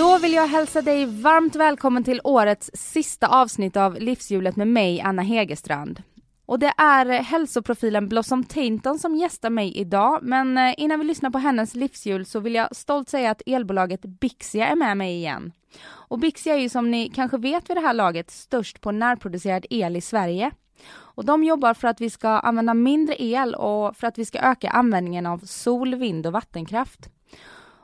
[0.00, 5.00] Då vill jag hälsa dig varmt välkommen till årets sista avsnitt av Livshjulet med mig,
[5.00, 6.02] Anna Hegerstrand.
[6.46, 11.04] Och det är eh, hälsoprofilen Blossom Tainton som gästar mig idag, men eh, innan vi
[11.04, 15.14] lyssnar på hennes livshjul så vill jag stolt säga att elbolaget Bixia är med mig
[15.14, 15.52] igen.
[15.86, 19.66] Och Bixia är ju som ni kanske vet vid det här laget störst på närproducerad
[19.70, 20.50] el i Sverige.
[20.92, 24.38] Och de jobbar för att vi ska använda mindre el och för att vi ska
[24.38, 27.10] öka användningen av sol, vind och vattenkraft.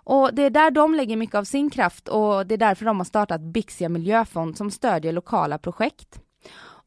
[0.06, 2.96] Och det är där de lägger mycket av sin kraft och det är därför de
[2.98, 6.20] har startat Bixia Miljöfond som stödjer lokala projekt.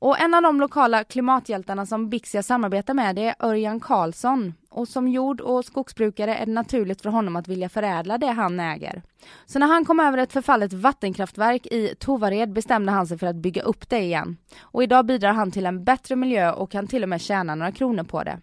[0.02, 4.54] Och en av de lokala klimathjältarna som Bixia samarbetar med det är Örjan Karlsson.
[4.70, 8.60] Och som jord och skogsbrukare är det naturligt för honom att vilja förädla det han
[8.60, 9.02] äger.
[9.46, 13.36] Så när han kom över ett förfallet vattenkraftverk i Tovared bestämde han sig för att
[13.36, 14.38] bygga upp det igen.
[14.62, 17.72] Och idag bidrar han till en bättre miljö och kan till och med tjäna några
[17.72, 18.40] kronor på det.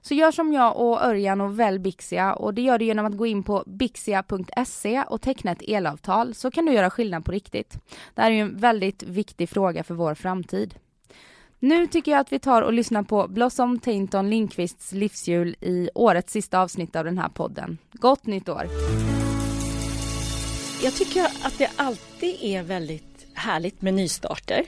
[0.00, 3.16] Så gör som jag och Örjan och välj Bixia och det gör du genom att
[3.16, 7.78] gå in på bixia.se och teckna ett elavtal så kan du göra skillnad på riktigt.
[8.14, 10.74] Det här är ju en väldigt viktig fråga för vår framtid.
[11.58, 16.32] Nu tycker jag att vi tar och lyssnar på Blossom Tainton Lindqvists livshjul i årets
[16.32, 17.78] sista avsnitt av den här podden.
[17.92, 18.66] Gott nytt år!
[20.82, 24.64] Jag tycker att det alltid är väldigt härligt med nystarter.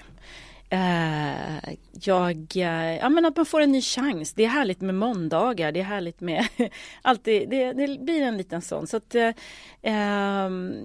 [0.72, 4.32] Uh, jag, uh, ja men att man får en ny chans.
[4.32, 6.48] Det är härligt med måndagar, det är härligt med
[7.02, 8.86] alltid, det, det blir en liten sån.
[8.86, 9.30] Så att, uh,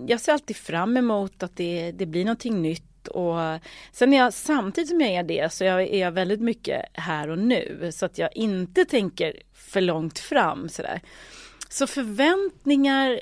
[0.07, 3.07] jag ser alltid fram emot att det, det blir någonting nytt.
[3.07, 3.37] Och
[3.91, 7.39] sen är jag, samtidigt som jag är det så är jag väldigt mycket här och
[7.39, 11.01] nu så att jag inte tänker för långt fram sådär.
[11.69, 13.19] Så förväntningar,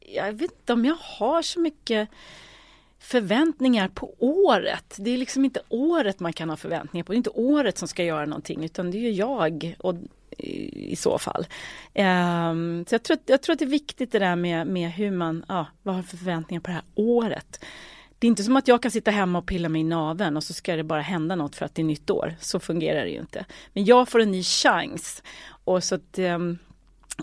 [0.00, 2.08] jag vet inte om jag har så mycket
[3.04, 4.96] förväntningar på året.
[4.98, 7.12] Det är liksom inte året man kan ha förväntningar på.
[7.12, 9.94] Det är inte året som ska göra någonting utan det är ju jag och,
[10.38, 11.46] i så fall.
[11.94, 15.10] Um, så jag tror, jag tror att det är viktigt det där med, med hur
[15.10, 17.64] man, ja, vad har för förväntningar på det här året.
[18.18, 20.44] Det är inte som att jag kan sitta hemma och pilla mig i naveln och
[20.44, 22.34] så ska det bara hända något för att det är nytt år.
[22.40, 23.44] Så fungerar det ju inte.
[23.72, 25.22] Men jag får en ny chans.
[25.64, 26.58] Och så att, um,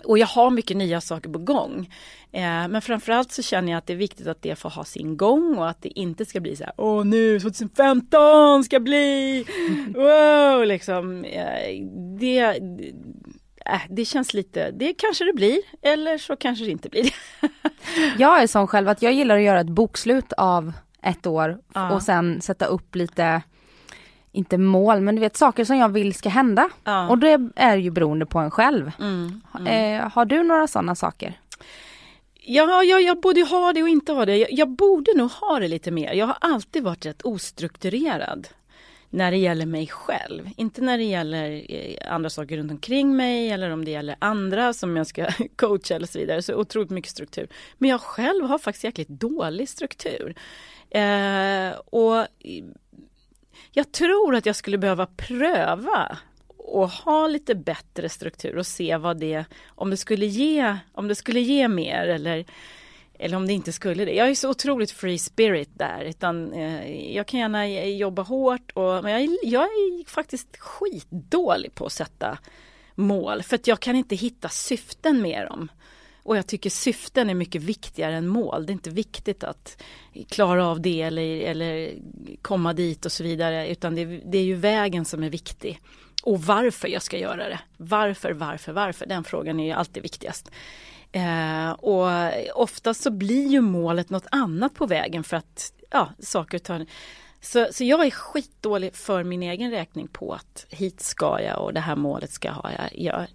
[0.04, 1.94] och jag har mycket nya saker på gång.
[2.32, 5.16] Eh, men framförallt så känner jag att det är viktigt att det får ha sin
[5.16, 9.44] gång och att det inte ska bli så här, åh nu 2015 ska bli,
[9.94, 11.24] wow, liksom.
[11.24, 11.86] Eh,
[12.20, 12.38] det,
[13.66, 17.48] äh, det känns lite, det kanske det blir eller så kanske det inte blir det.
[18.18, 21.94] jag är sån själv att jag gillar att göra ett bokslut av ett år ja.
[21.94, 23.42] och sen sätta upp lite
[24.32, 26.68] inte mål, men du vet saker som jag vill ska hända.
[26.84, 27.08] Ja.
[27.08, 28.92] Och det är ju beroende på en själv.
[29.00, 30.00] Mm, mm.
[30.00, 31.38] Eh, har du några sådana saker?
[32.44, 34.36] Ja, jag, jag både har det och inte har det.
[34.36, 36.12] Jag, jag, borde nog ha det lite mer.
[36.12, 38.48] Jag har alltid varit rätt ostrukturerad
[39.10, 40.50] när det gäller mig själv.
[40.56, 44.72] Inte när det gäller eh, andra saker runt omkring mig eller om det gäller andra
[44.72, 45.26] som jag ska
[45.56, 46.42] coacha eller så vidare.
[46.42, 47.48] Så otroligt mycket struktur.
[47.78, 50.34] Men jag själv har faktiskt jäkligt dålig struktur.
[50.90, 52.26] Eh, och
[53.72, 56.18] jag tror att jag skulle behöva pröva
[56.56, 61.14] och ha lite bättre struktur och se vad det, om det skulle ge, om det
[61.14, 62.44] skulle ge mer eller
[63.22, 64.12] eller om det inte skulle det.
[64.12, 66.04] Jag är så otroligt free spirit där.
[66.04, 71.86] Utan, eh, jag kan gärna jobba hårt och, men jag, jag är faktiskt skitdålig på
[71.86, 72.38] att sätta
[72.94, 73.42] mål.
[73.42, 75.68] För att jag kan inte hitta syften med dem.
[76.22, 78.66] Och jag tycker syften är mycket viktigare än mål.
[78.66, 79.82] Det är inte viktigt att
[80.28, 81.94] klara av det eller, eller
[82.42, 83.68] komma dit och så vidare.
[83.68, 85.80] Utan det, det är ju vägen som är viktig.
[86.22, 87.60] Och varför jag ska göra det.
[87.76, 89.06] Varför, varför, varför.
[89.06, 90.50] Den frågan är ju alltid viktigast.
[91.12, 92.08] Eh, och
[92.54, 96.86] oftast så blir ju målet något annat på vägen för att ja, saker tar
[97.40, 101.74] så, så jag är skitdålig för min egen räkning på att hit ska jag och
[101.74, 102.70] det här målet ska jag ha.
[102.72, 103.26] Jag, gör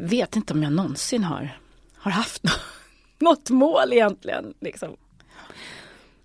[0.00, 1.58] vet inte om jag någonsin har,
[1.96, 2.42] har haft
[3.18, 4.54] något mål egentligen.
[4.60, 4.96] Liksom.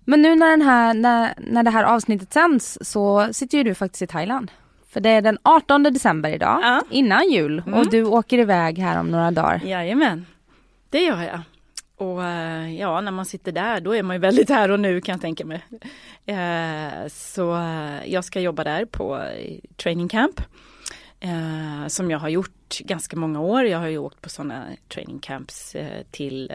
[0.00, 3.74] Men nu när, den här, när, när det här avsnittet sänds så sitter ju du
[3.74, 4.50] faktiskt i Thailand.
[4.88, 6.82] För det är den 18 december idag, ja.
[6.90, 7.62] innan jul.
[7.66, 7.78] Mm.
[7.78, 9.60] Och du åker iväg här om några dagar.
[9.64, 10.26] Jajamän,
[10.90, 11.40] det gör jag.
[11.96, 15.00] Och eh, ja, när man sitter där då är man ju väldigt här och nu
[15.00, 15.64] kan jag tänka mig.
[16.26, 19.24] Eh, så eh, jag ska jobba där på
[19.76, 20.40] training camp.
[21.88, 23.64] Som jag har gjort ganska många år.
[23.64, 25.76] Jag har ju åkt på sådana training camps
[26.10, 26.52] till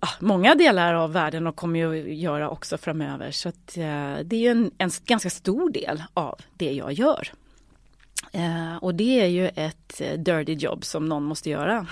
[0.00, 3.30] ah, många delar av världen och kommer ju göra också framöver.
[3.30, 7.32] Så att, eh, det är ju en, en ganska stor del av det jag gör.
[8.32, 11.86] Eh, och det är ju ett eh, dirty jobb som någon måste göra.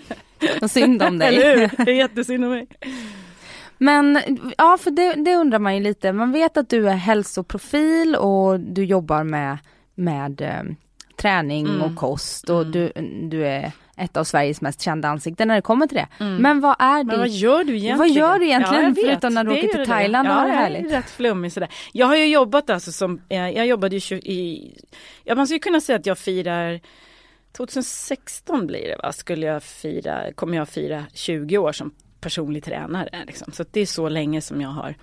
[0.60, 1.28] Vad synd om dig.
[1.36, 1.84] Eller hur?
[1.84, 2.66] Det är jättesynd om mig.
[3.78, 4.20] Men
[4.58, 6.12] ja, för det, det, undrar man ju lite.
[6.12, 9.58] Man vet att du är hälsoprofil och du jobbar med,
[9.94, 10.62] med eh,
[11.18, 11.82] träning mm.
[11.82, 12.72] och kost och mm.
[12.72, 12.92] du,
[13.28, 16.08] du är ett av Sveriges mest kända ansikten när det kommer till det.
[16.20, 16.36] Mm.
[16.36, 17.10] Men vad är det?
[17.10, 17.98] Men vad gör du egentligen?
[17.98, 20.54] Vad gör du egentligen ja, förutom när du åker till Thailand och ja, har det
[20.54, 20.82] härligt?
[20.82, 21.68] Jag är rätt flummig sådär.
[21.92, 24.74] Jag har ju jobbat alltså som, jag, jag jobbade ju i,
[25.24, 26.80] ja man skulle kunna säga att jag firar
[27.56, 33.24] 2016 blir det va, skulle jag fira, kommer jag fira 20 år som personlig tränare.
[33.26, 33.52] Liksom.
[33.52, 34.94] Så det är så länge som jag har,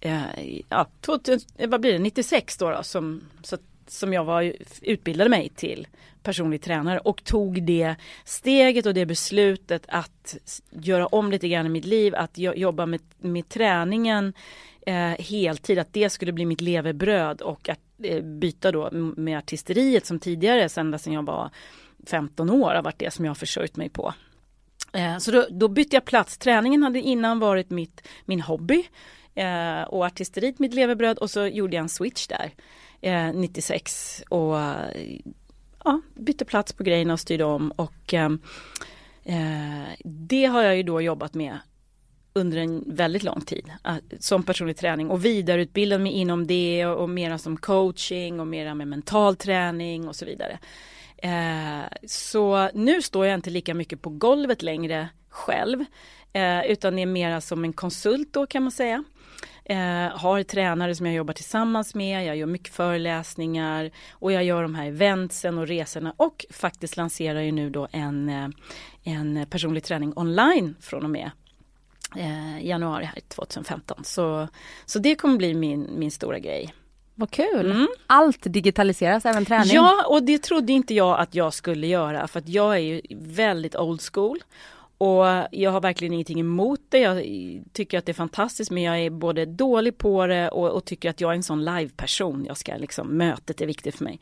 [0.00, 0.22] eh,
[0.68, 3.56] ja, 2000, vad blir det, 96 då, då som, så,
[3.90, 4.52] som jag var,
[4.82, 5.86] utbildade mig till
[6.22, 7.94] personlig tränare och tog det
[8.24, 10.36] steget och det beslutet att
[10.70, 14.32] göra om lite grann i mitt liv, att jobba med, med träningen
[14.86, 20.06] eh, heltid, att det skulle bli mitt levebröd och att eh, byta då med artisteriet
[20.06, 21.50] som tidigare, sen jag var
[22.06, 24.14] 15 år har varit det som jag har försörjt mig på.
[24.92, 26.38] Eh, så då, då, bytte jag plats.
[26.38, 28.84] Träningen hade innan varit mitt, min hobby
[29.34, 32.52] eh, och artisteriet mitt levebröd och så gjorde jag en switch där
[33.06, 34.56] eh, 96 och
[35.84, 38.30] ja, bytte plats på grejerna och styrde om och eh,
[39.24, 41.58] eh, det har jag ju då jobbat med
[42.32, 47.02] under en väldigt lång tid eh, som personlig träning och vidareutbildade mig inom det och,
[47.02, 50.58] och mera som coaching och mera med mental träning och så vidare.
[51.16, 55.84] Eh, så nu står jag inte lika mycket på golvet längre själv
[56.32, 59.04] eh, utan är mera som en konsult då kan man säga.
[59.64, 64.62] Eh, har tränare som jag jobbar tillsammans med, jag gör mycket föreläsningar och jag gör
[64.62, 68.48] de här eventsen och resorna och faktiskt lanserar ju nu då en, eh,
[69.04, 71.30] en personlig träning online från och med
[72.16, 74.04] eh, januari här 2015.
[74.04, 74.48] Så,
[74.86, 76.74] så det kommer bli min, min stora grej.
[77.14, 77.70] Vad kul!
[77.70, 77.88] Mm.
[78.06, 79.74] Allt digitaliseras, även träning?
[79.74, 83.02] Ja, och det trodde inte jag att jag skulle göra för att jag är ju
[83.10, 84.38] väldigt old school
[84.98, 86.98] och jag har verkligen ingenting emot det.
[86.98, 87.24] Jag
[87.72, 91.10] tycker att det är fantastiskt men jag är både dålig på det och, och tycker
[91.10, 92.44] att jag är en sån live-person.
[92.48, 94.20] Jag ska liksom, mötet är viktigt för mig.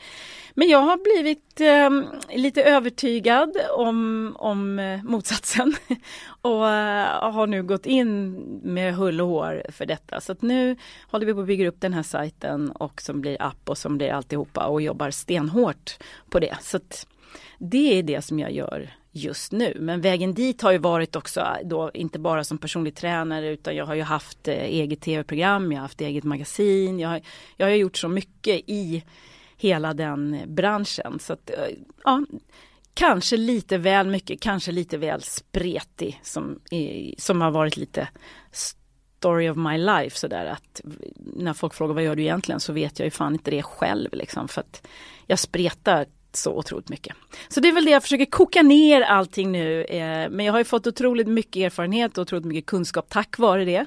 [0.55, 1.91] Men jag har blivit eh,
[2.38, 5.75] lite övertygad om, om eh, motsatsen.
[6.41, 8.32] och eh, har nu gått in
[8.62, 10.21] med hull och hår för detta.
[10.21, 10.76] Så att nu
[11.11, 13.99] håller vi på att bygga upp den här sajten och som blir app och som
[13.99, 15.99] blir alltihopa och jobbar stenhårt
[16.31, 16.56] på det.
[16.61, 17.06] Så att
[17.59, 19.76] det är det som jag gör just nu.
[19.81, 23.76] Men vägen dit har ju varit också äh, då inte bara som personlig tränare utan
[23.76, 27.20] jag har ju haft äh, eget tv-program, jag har haft eget magasin, jag har,
[27.56, 29.05] jag har gjort så mycket i
[29.56, 31.19] hela den äh, branschen.
[31.20, 31.50] Så att,
[32.05, 32.25] ja,
[32.94, 36.61] kanske lite väl mycket, kanske lite väl spretig som,
[37.19, 38.08] som har varit lite
[38.52, 40.81] story of my life sådär att
[41.16, 44.08] när folk frågar vad gör du egentligen så vet jag ju fan inte det själv
[44.12, 44.87] liksom för att
[45.26, 47.16] jag spretar så otroligt mycket.
[47.48, 49.84] Så det är väl det jag försöker koka ner allting nu.
[49.84, 53.64] Eh, men jag har ju fått otroligt mycket erfarenhet och otroligt mycket kunskap tack vare
[53.64, 53.86] det.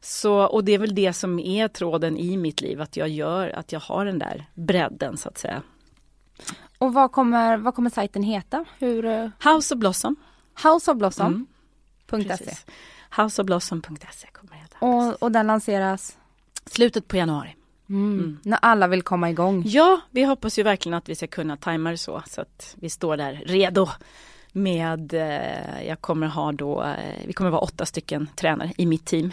[0.00, 3.48] Så, och det är väl det som är tråden i mitt liv, att jag gör,
[3.48, 5.62] att jag har den där bredden så att säga.
[6.78, 8.64] Och vad kommer, vad kommer sajten heta?
[8.78, 9.04] Hur...
[9.04, 9.28] Eh?
[9.44, 10.16] House of Blossom.
[10.62, 11.26] House of Blossom.
[11.26, 11.46] Mm.
[12.10, 12.54] .se.
[13.16, 14.76] Houseofblossom.se kommer det heta.
[14.86, 16.18] Och, och den lanseras?
[16.66, 17.54] Slutet på januari.
[17.90, 18.12] Mm.
[18.12, 18.38] Mm.
[18.42, 19.62] När alla vill komma igång.
[19.66, 22.90] Ja, vi hoppas ju verkligen att vi ska kunna tajma det så, så att vi
[22.90, 23.88] står där redo
[24.52, 29.06] med, eh, jag kommer ha då, eh, vi kommer vara åtta stycken tränare i mitt
[29.06, 29.32] team.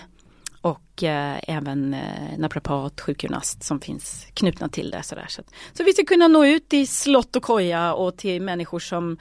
[0.62, 5.04] Och eh, även eh, naprapat, sjukgymnast som finns knutna till det.
[5.04, 5.26] Sådär.
[5.30, 5.42] Så,
[5.74, 9.18] så vi ska kunna nå ut i slott och koja och till människor som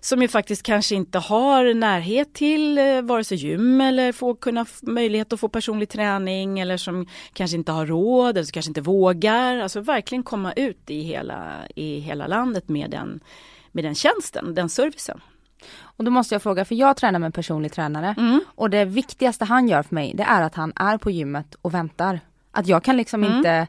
[0.00, 4.66] som ju faktiskt kanske inte har närhet till eh, vare sig gym eller få kunna
[4.82, 8.80] möjlighet att få personlig träning eller som kanske inte har råd eller som kanske inte
[8.80, 9.58] vågar.
[9.58, 13.20] Alltså verkligen komma ut i hela, i hela landet med den,
[13.72, 15.20] med den tjänsten, den servicen.
[15.82, 18.40] Och då måste jag fråga, för jag tränar med en personlig tränare mm.
[18.54, 21.74] och det viktigaste han gör för mig det är att han är på gymmet och
[21.74, 22.20] väntar.
[22.50, 23.36] Att jag kan liksom mm.
[23.36, 23.66] inte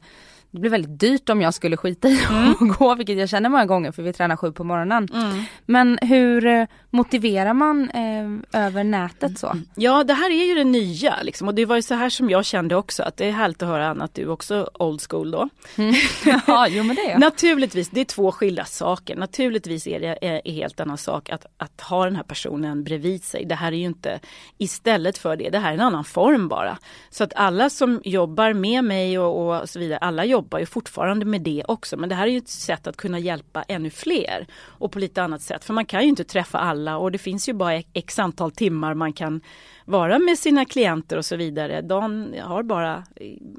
[0.51, 2.51] det blir väldigt dyrt om jag skulle skita i mm.
[2.51, 5.07] att gå, vilket jag känner många gånger för vi tränar sju på morgonen.
[5.13, 5.43] Mm.
[5.65, 9.47] Men hur eh, motiverar man eh, över nätet så?
[9.47, 9.65] Mm.
[9.75, 12.29] Ja det här är ju det nya liksom och det var ju så här som
[12.29, 15.31] jag kände också att det är härligt att höra Anna att du också old school
[15.31, 15.49] då.
[15.75, 15.95] Mm.
[16.47, 19.15] ja, jo men det är Naturligtvis, det är två skilda saker.
[19.15, 23.45] Naturligtvis är det en helt annan sak att, att ha den här personen bredvid sig.
[23.45, 24.19] Det här är ju inte
[24.57, 26.77] istället för det, det här är en annan form bara.
[27.09, 30.65] Så att alla som jobbar med mig och, och så vidare, alla jobbar jobbar ju
[30.65, 33.89] fortfarande med det också men det här är ju ett sätt att kunna hjälpa ännu
[33.89, 34.47] fler
[34.79, 37.49] och på lite annat sätt för man kan ju inte träffa alla och det finns
[37.49, 39.41] ju bara x antal timmar man kan
[39.85, 41.81] vara med sina klienter och så vidare.
[41.81, 43.03] Dagen har bara,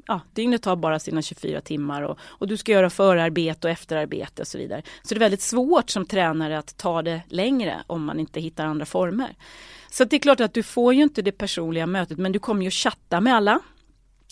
[0.07, 4.41] ja, dygnet har bara sina 24 timmar och, och du ska göra förarbete och efterarbete
[4.41, 4.81] och så vidare.
[5.03, 8.65] Så det är väldigt svårt som tränare att ta det längre om man inte hittar
[8.65, 9.35] andra former.
[9.91, 12.63] Så det är klart att du får ju inte det personliga mötet men du kommer
[12.63, 13.59] ju chatta med alla.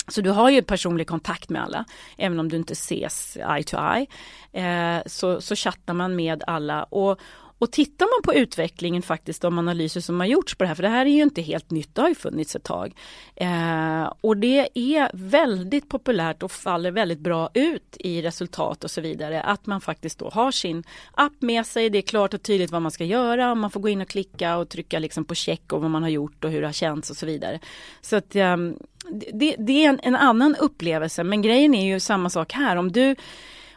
[0.07, 1.85] Så du har ju personlig kontakt med alla,
[2.17, 4.07] även om du inte ses eye to eye.
[4.53, 7.19] Eh, så, så chattar man med alla och,
[7.61, 10.83] och tittar man på utvecklingen faktiskt, de analyser som har gjorts på det här, för
[10.83, 12.93] det här är ju inte helt nytt, det har ju funnits ett tag.
[13.35, 19.01] Eh, och det är väldigt populärt och faller väldigt bra ut i resultat och så
[19.01, 22.71] vidare, att man faktiskt då har sin app med sig, det är klart och tydligt
[22.71, 25.73] vad man ska göra, man får gå in och klicka och trycka liksom på check
[25.73, 27.59] och vad man har gjort och hur det har känts och så vidare.
[28.01, 28.57] Så att eh,
[29.33, 32.91] det, det, är en, en annan upplevelse, men grejen är ju samma sak här, om
[32.91, 33.15] du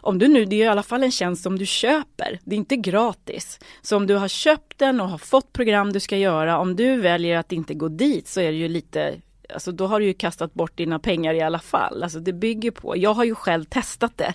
[0.04, 2.58] om du nu, det är i alla fall en tjänst som du köper, det är
[2.58, 3.58] inte gratis.
[3.82, 6.96] Så om du har köpt den och har fått program du ska göra, om du
[6.96, 9.14] väljer att inte gå dit så är det ju lite
[9.52, 12.02] Alltså då har du ju kastat bort dina pengar i alla fall.
[12.02, 14.34] Alltså det bygger på, jag har ju själv testat det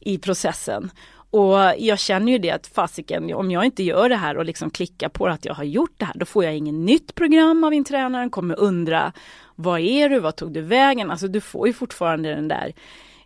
[0.00, 0.90] i processen.
[1.30, 4.70] Och jag känner ju det att fasiken, om jag inte gör det här och liksom
[4.70, 7.74] klickar på att jag har gjort det här, då får jag ingen nytt program av
[7.74, 9.12] intränaren, kommer undra,
[9.54, 11.10] vad är du, vad tog du vägen?
[11.10, 12.72] Alltså du får ju fortfarande den där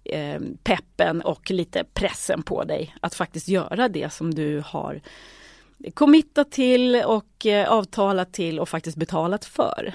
[0.04, 5.00] eh, peppen och lite pressen på dig att faktiskt göra det som du har
[5.94, 9.94] committat till och eh, avtalat till och faktiskt betalat för.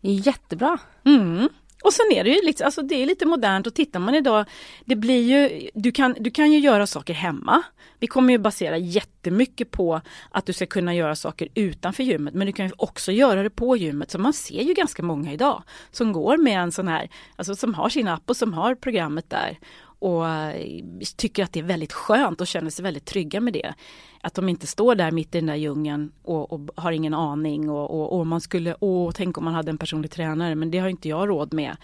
[0.00, 0.78] Jättebra!
[1.04, 1.48] Mm.
[1.82, 4.44] Och sen är det ju lite, alltså det är lite modernt och tittar man idag,
[4.84, 7.62] det blir ju, du kan, du kan ju göra saker hemma.
[7.98, 12.46] Vi kommer ju basera jättemycket på att du ska kunna göra saker utanför gymmet men
[12.46, 14.10] du kan ju också göra det på gymmet.
[14.10, 17.74] Så man ser ju ganska många idag som går med en sån här, alltså som
[17.74, 19.58] har sin app och som har programmet där
[20.06, 20.82] och eh,
[21.16, 23.74] tycker att det är väldigt skönt och känner sig väldigt trygga med det.
[24.20, 27.70] Att de inte står där mitt i den där djungeln och, och har ingen aning
[27.70, 30.78] och, och, och, man skulle, åh tänk om man hade en personlig tränare men det
[30.78, 31.76] har inte jag råd med.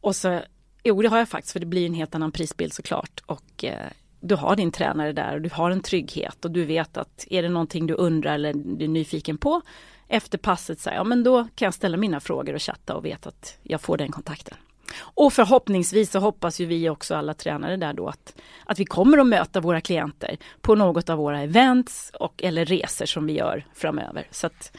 [0.00, 0.40] Och så,
[0.84, 3.90] jo det har jag faktiskt för det blir en helt annan prisbild såklart och eh,
[4.20, 7.42] du har din tränare där och du har en trygghet och du vet att är
[7.42, 9.62] det någonting du undrar eller du är nyfiken på
[10.08, 13.04] efter passet, så här, ja men då kan jag ställa mina frågor och chatta och
[13.04, 14.56] veta att jag får den kontakten.
[14.98, 19.18] Och förhoppningsvis så hoppas ju vi också alla tränare där då att, att vi kommer
[19.18, 23.66] att möta våra klienter på något av våra events och eller resor som vi gör
[23.74, 24.26] framöver.
[24.30, 24.76] Så att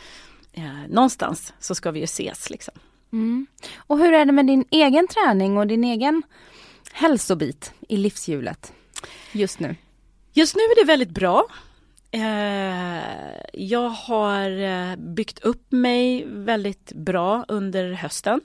[0.54, 2.74] eh, någonstans så ska vi ju ses liksom.
[3.14, 3.48] Mm.
[3.78, 6.24] Och hur är det med din egen träning och din egen
[6.92, 8.74] hälsobit i livshjulet
[9.32, 9.76] just nu?
[10.34, 11.48] Just nu är det väldigt bra.
[12.12, 13.02] Eh,
[13.54, 18.42] jag har eh, byggt upp mig väldigt bra under hösten.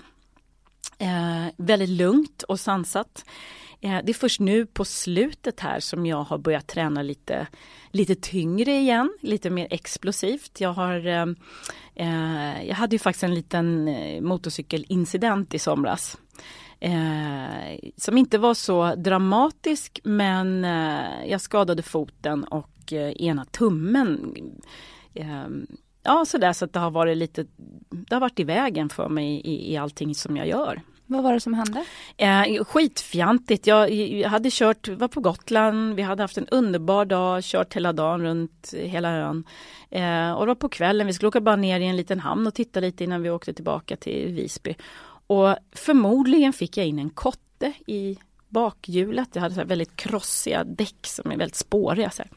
[0.98, 3.24] Eh, väldigt lugnt och sansat.
[3.80, 7.46] Eh, det är först nu på slutet här som jag har börjat träna lite,
[7.90, 10.60] lite tyngre igen, lite mer explosivt.
[10.60, 11.26] Jag har eh,
[11.94, 16.18] eh jag hade ju faktiskt en liten eh, motorcykelincident i somras.
[16.80, 24.34] Eh, som inte var så dramatisk men eh, jag skadade foten och ena tummen
[26.02, 27.46] ja sådär så att det har varit lite,
[27.90, 30.82] det har varit i vägen för mig i, i allting som jag gör.
[31.06, 31.84] Vad var det som hände?
[32.16, 33.66] Eh, skitfjantigt.
[33.66, 37.92] Jag, jag hade kört, var på Gotland, vi hade haft en underbar dag, kört hela
[37.92, 39.44] dagen runt hela ön.
[39.90, 42.46] Eh, och det var på kvällen, vi skulle åka bara ner i en liten hamn
[42.46, 44.74] och titta lite innan vi åkte tillbaka till Visby.
[45.26, 48.18] Och förmodligen fick jag in en kotte i
[48.48, 49.28] bakhjulet.
[49.32, 52.10] Jag hade så väldigt krossiga däck som är väldigt spåriga.
[52.10, 52.30] Så här.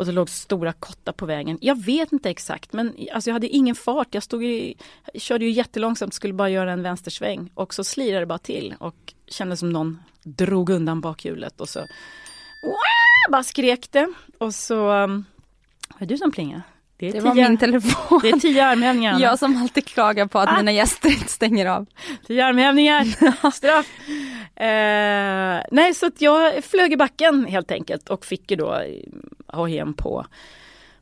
[0.00, 1.58] Och så låg stora kottar på vägen.
[1.60, 4.08] Jag vet inte exakt men alltså jag hade ingen fart.
[4.10, 4.74] Jag stod i,
[5.14, 9.14] körde ju jättelångsamt, skulle bara göra en vänstersväng och så slirade det bara till och
[9.26, 11.80] kände som någon drog undan bakhjulet och så
[13.30, 15.24] bara skrek det och så um,
[15.88, 16.62] var det du som plingade?
[16.96, 18.20] Det, är det var min telefon.
[18.22, 19.20] Det är tio armhävningar.
[19.20, 20.56] Jag som alltid klagar på att ah.
[20.56, 21.86] mina gäster inte stänger av.
[22.26, 23.86] Tio armhävningar, straff.
[24.60, 28.82] Eh, nej så att jag flög i backen helt enkelt och fick ju då
[29.46, 30.26] ha hem på,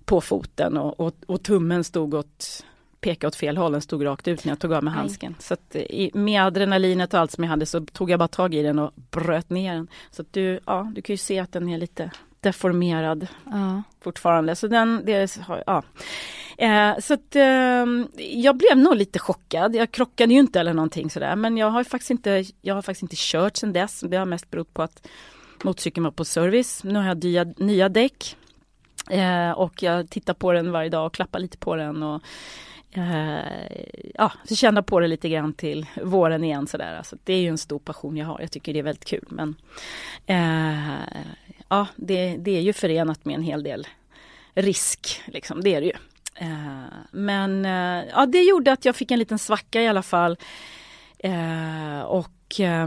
[0.05, 2.65] på foten och, och, och tummen stod åt
[3.01, 5.35] pekade åt fel håll, den stod rakt ut när jag tog av mig handsken.
[5.39, 8.55] Så att i, med adrenalinet och allt som jag hade så tog jag bara tag
[8.55, 9.89] i den och bröt ner den.
[10.11, 12.11] Så att du, ja, du kan ju se att den är lite
[12.41, 13.83] deformerad ja.
[14.01, 14.57] fortfarande.
[14.57, 15.83] Så den, det, ja.
[16.59, 17.87] Eh, så att eh,
[18.17, 19.77] jag blev nog lite chockad.
[19.77, 23.03] Jag krockade ju inte eller någonting sådär men jag har faktiskt inte, jag har faktiskt
[23.03, 24.01] inte kört sedan dess.
[24.01, 25.09] Det har mest berott på att
[25.63, 26.85] motorcykeln var på service.
[26.85, 28.37] Nu har jag nya, nya däck.
[29.11, 32.23] Eh, och jag tittar på den varje dag och klappar lite på den och
[32.91, 33.39] eh,
[34.15, 36.97] ja, så känna på det lite grann till våren igen sådär.
[36.97, 38.41] Alltså, det är ju en stor passion jag har.
[38.41, 39.25] Jag tycker det är väldigt kul.
[39.29, 39.55] Men
[40.27, 41.23] eh,
[41.69, 43.87] ja, det, det är ju förenat med en hel del
[44.55, 45.23] risk.
[45.27, 45.97] Liksom, det är det ju.
[46.41, 50.37] Eh, men eh, ja, det gjorde att jag fick en liten svacka i alla fall.
[51.19, 52.87] Eh, och eh,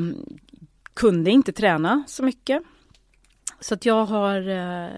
[0.94, 2.64] kunde inte träna så mycket.
[3.60, 4.90] Så att jag har eh,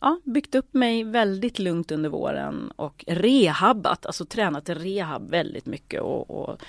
[0.00, 6.00] ja, byggt upp mig väldigt lugnt under våren och rehabbat, alltså tränat rehab väldigt mycket.
[6.00, 6.62] Och, och,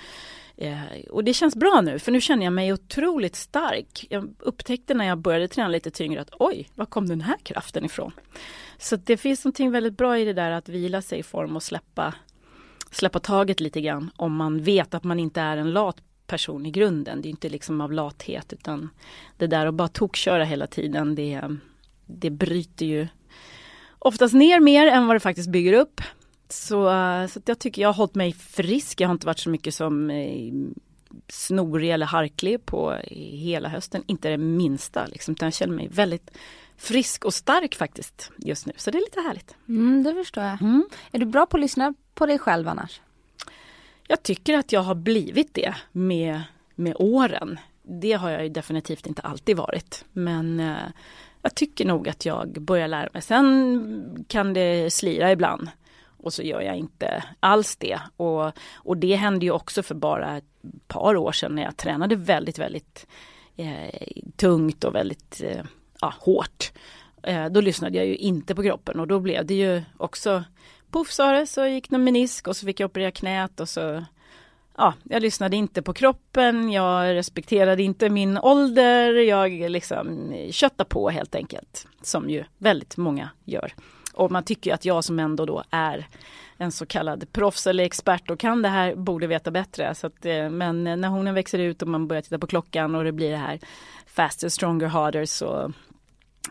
[0.60, 4.06] Eh, och det känns bra nu för nu känner jag mig otroligt stark.
[4.10, 7.84] Jag upptäckte när jag började träna lite tyngre att oj, var kom den här kraften
[7.84, 8.12] ifrån?
[8.78, 11.62] Så det finns någonting väldigt bra i det där att vila sig i form och
[11.62, 12.14] släppa,
[12.90, 16.70] släppa taget lite grann om man vet att man inte är en lat person i
[16.70, 17.22] grunden.
[17.22, 18.88] Det är inte liksom av lathet utan
[19.36, 21.42] det där att bara tokköra hela tiden det,
[22.06, 23.08] det bryter ju
[23.98, 26.00] oftast ner mer än vad det faktiskt bygger upp.
[26.52, 26.84] Så,
[27.30, 29.00] så jag tycker jag har hållit mig frisk.
[29.00, 30.52] Jag har inte varit så mycket som eh,
[31.28, 34.04] snorig eller harklig på hela hösten.
[34.06, 36.30] Inte det minsta liksom, utan jag känner mig väldigt
[36.76, 38.72] frisk och stark faktiskt just nu.
[38.76, 39.56] Så det är lite härligt.
[39.68, 40.62] Mm, det förstår jag.
[40.62, 40.88] Mm.
[41.12, 43.00] Är du bra på att lyssna på dig själv annars?
[44.06, 46.42] Jag tycker att jag har blivit det med,
[46.74, 47.58] med åren.
[47.82, 50.04] Det har jag definitivt inte alltid varit.
[50.12, 50.76] Men eh,
[51.42, 53.22] jag tycker nog att jag börjar lära mig.
[53.22, 55.68] Sen kan det slira ibland.
[56.22, 58.00] Och så gör jag inte alls det.
[58.16, 60.44] Och, och det hände ju också för bara ett
[60.86, 63.06] par år sedan när jag tränade väldigt, väldigt
[63.56, 65.64] eh, tungt och väldigt eh,
[66.00, 66.72] ja, hårt.
[67.22, 70.44] Eh, då lyssnade jag ju inte på kroppen och då blev det ju också
[70.90, 74.04] poff sa det så gick någon menisk och så fick jag operera knät och så
[74.76, 81.10] Ja, jag lyssnade inte på kroppen, jag respekterade inte min ålder, jag liksom köttade på
[81.10, 81.86] helt enkelt.
[82.02, 83.74] Som ju väldigt många gör.
[84.20, 86.08] Och man tycker att jag som ändå då är
[86.56, 89.94] en så kallad proffs eller expert och kan det här borde veta bättre.
[89.94, 93.04] Så att, eh, men när hon växer ut och man börjar titta på klockan och
[93.04, 93.60] det blir det här
[94.06, 95.72] faster, stronger, harder så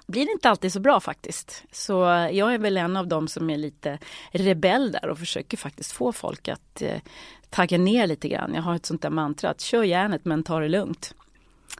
[0.08, 1.64] blir det inte alltid så bra faktiskt.
[1.72, 1.94] Så
[2.32, 4.00] jag är väl en av dem som är lite
[4.32, 7.02] rebell där och försöker faktiskt få folk att eh,
[7.50, 8.54] tagga ner lite grann.
[8.54, 11.16] Jag har ett sånt där mantra att kör järnet men ta det lugnt.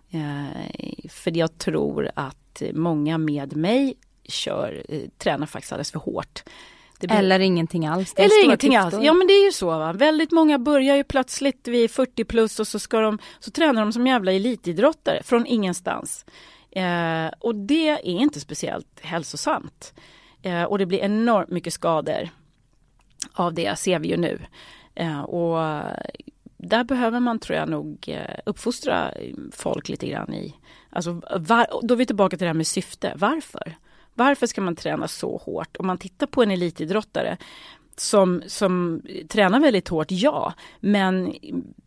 [0.10, 3.96] Eh, för jag tror att många med mig
[4.30, 6.44] kör, eh, tränar faktiskt alldeles för hårt.
[7.00, 7.12] Blir...
[7.12, 8.14] Eller ingenting alls.
[8.18, 8.96] Eller ingenting alls.
[9.02, 9.66] Ja men det är ju så.
[9.66, 9.94] Va?
[9.94, 13.94] Väldigt många börjar ju plötsligt vid 40 plus och så, ska de, så tränar de
[13.94, 16.26] som jävla elitidrottare från ingenstans.
[16.72, 19.94] Eh, och det är inte speciellt hälsosamt.
[20.42, 22.30] Eh, och det blir enormt mycket skador
[23.34, 24.40] av det ser vi ju nu.
[24.96, 25.84] Eh, och
[26.58, 29.14] där behöver man tror jag nog eh, uppfostra
[29.52, 30.56] folk lite grann i,
[30.90, 33.14] alltså var, då är vi tillbaka till det här med syfte.
[33.16, 33.78] Varför?
[34.20, 35.78] Varför ska man träna så hårt?
[35.80, 37.38] Om man tittar på en elitidrottare
[37.96, 40.54] som, som tränar väldigt hårt, ja.
[40.80, 41.36] Men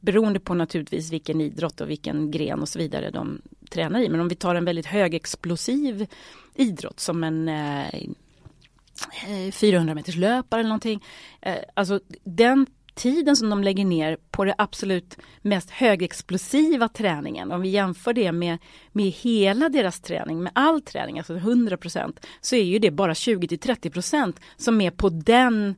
[0.01, 4.09] beroende på naturligtvis vilken idrott och vilken gren och så vidare de tränar i.
[4.09, 6.07] Men om vi tar en väldigt högexplosiv
[6.55, 11.05] idrott som en eh, eh 400 meters löpare eller någonting.
[11.41, 17.61] Eh, alltså den tiden som de lägger ner på det absolut mest högexplosiva träningen, om
[17.61, 18.59] vi jämför det med,
[18.93, 23.49] med hela deras träning, med all träning, alltså 100% så är ju det bara 20
[23.49, 25.75] till 30% som är på den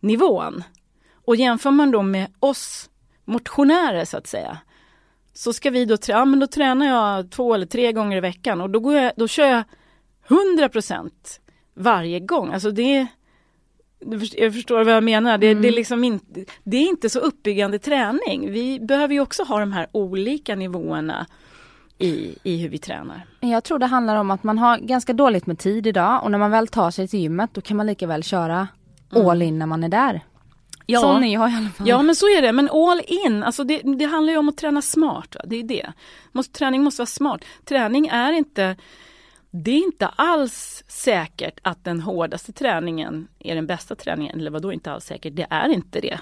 [0.00, 0.64] nivån.
[1.12, 2.90] Och jämför man då med oss
[3.24, 4.58] motionärer så att säga,
[5.32, 8.60] så ska vi då, ja, men då tränar jag två eller tre gånger i veckan
[8.60, 9.64] och då, går jag, då kör jag
[10.28, 11.10] 100%
[11.74, 12.52] varje gång.
[12.52, 13.06] Alltså det
[14.36, 15.38] jag förstår vad jag menar.
[15.38, 15.62] Det, mm.
[15.62, 18.52] det, är liksom inte, det är inte så uppbyggande träning.
[18.52, 21.26] Vi behöver ju också ha de här olika nivåerna
[21.98, 23.26] i, i hur vi tränar.
[23.40, 26.38] Jag tror det handlar om att man har ganska dåligt med tid idag och när
[26.38, 28.68] man väl tar sig till gymmet då kan man lika väl köra
[29.14, 29.26] mm.
[29.26, 30.20] all in när man är där.
[30.86, 31.00] Ja.
[31.00, 31.88] Sån är jag i alla fall.
[31.88, 34.56] Ja men så är det, men all in, alltså det, det handlar ju om att
[34.56, 35.34] träna smart.
[35.34, 35.40] Va?
[35.46, 35.92] Det är det.
[36.32, 37.44] Måste, träning måste vara smart.
[37.64, 38.76] Träning är inte
[39.50, 44.40] det är inte alls säkert att den hårdaste träningen är den bästa träningen.
[44.40, 45.36] Eller vadå inte alls säkert?
[45.36, 46.20] Det är inte det.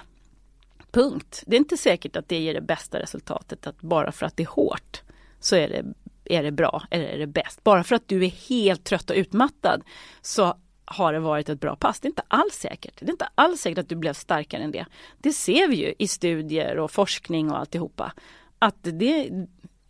[0.90, 1.42] Punkt.
[1.46, 3.66] Det är inte säkert att det ger det bästa resultatet.
[3.66, 5.02] Att bara för att det är hårt
[5.40, 5.84] så är det,
[6.24, 7.64] är det bra eller är det bäst.
[7.64, 9.82] Bara för att du är helt trött och utmattad
[10.22, 12.00] så har det varit ett bra pass.
[12.00, 12.94] Det är inte alls säkert.
[12.98, 14.86] Det är inte alls säkert att du blev starkare än det.
[15.18, 18.12] Det ser vi ju i studier och forskning och alltihopa.
[18.58, 19.28] Att det,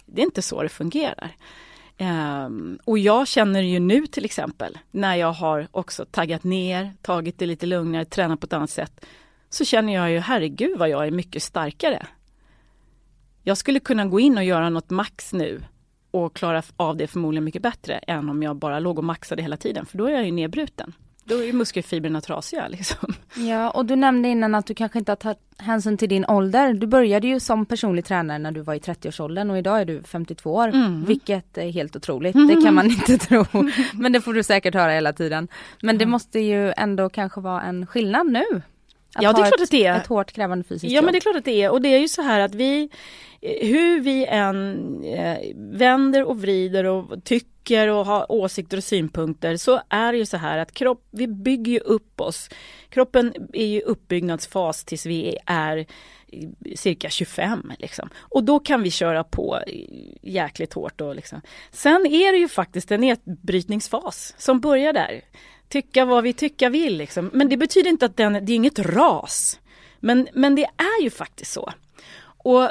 [0.07, 1.37] det är inte så det fungerar.
[1.99, 7.39] Um, och jag känner ju nu till exempel när jag har också taggat ner, tagit
[7.39, 9.07] det lite lugnare, tränat på ett annat sätt.
[9.49, 12.07] Så känner jag ju herregud vad jag är mycket starkare.
[13.43, 15.63] Jag skulle kunna gå in och göra något max nu
[16.11, 19.57] och klara av det förmodligen mycket bättre än om jag bara låg och maxade hela
[19.57, 20.93] tiden för då är jag ju nedbruten
[21.29, 23.15] då är muskelfibrerna trasiga liksom.
[23.37, 26.75] Ja, och du nämnde innan att du kanske inte har tagit hänsyn till din ålder.
[26.75, 30.03] Du började ju som personlig tränare när du var i 30-årsåldern och idag är du
[30.03, 31.05] 52 år, mm.
[31.05, 32.35] vilket är helt otroligt.
[32.35, 32.49] Mm.
[32.49, 33.45] Det kan man inte tro,
[33.95, 35.49] men det får du säkert höra hela tiden.
[35.83, 38.45] Men det måste ju ändå kanske vara en skillnad nu.
[39.15, 39.97] Att ja det är klart ett, att det är.
[39.97, 41.05] Ett hårt krävande fysiskt Ja jobb.
[41.05, 42.91] men det är klart att det är och det är ju så här att vi
[43.41, 49.81] hur vi än eh, vänder och vrider och tycker och har åsikter och synpunkter så
[49.89, 52.49] är det ju så här att kropp, vi bygger ju upp oss.
[52.89, 55.87] Kroppen är ju uppbyggnadsfas tills vi är
[56.75, 58.09] cirka 25 liksom.
[58.19, 59.61] Och då kan vi köra på
[60.23, 61.41] jäkligt hårt och liksom.
[61.71, 65.21] Sen är det ju faktiskt en nedbrytningsfas som börjar där.
[65.69, 67.31] Tycka vad vi tycka vill liksom.
[67.33, 69.61] Men det betyder inte att den, det är inget ras.
[70.01, 71.73] Men, men det är ju faktiskt så.
[72.39, 72.71] Och,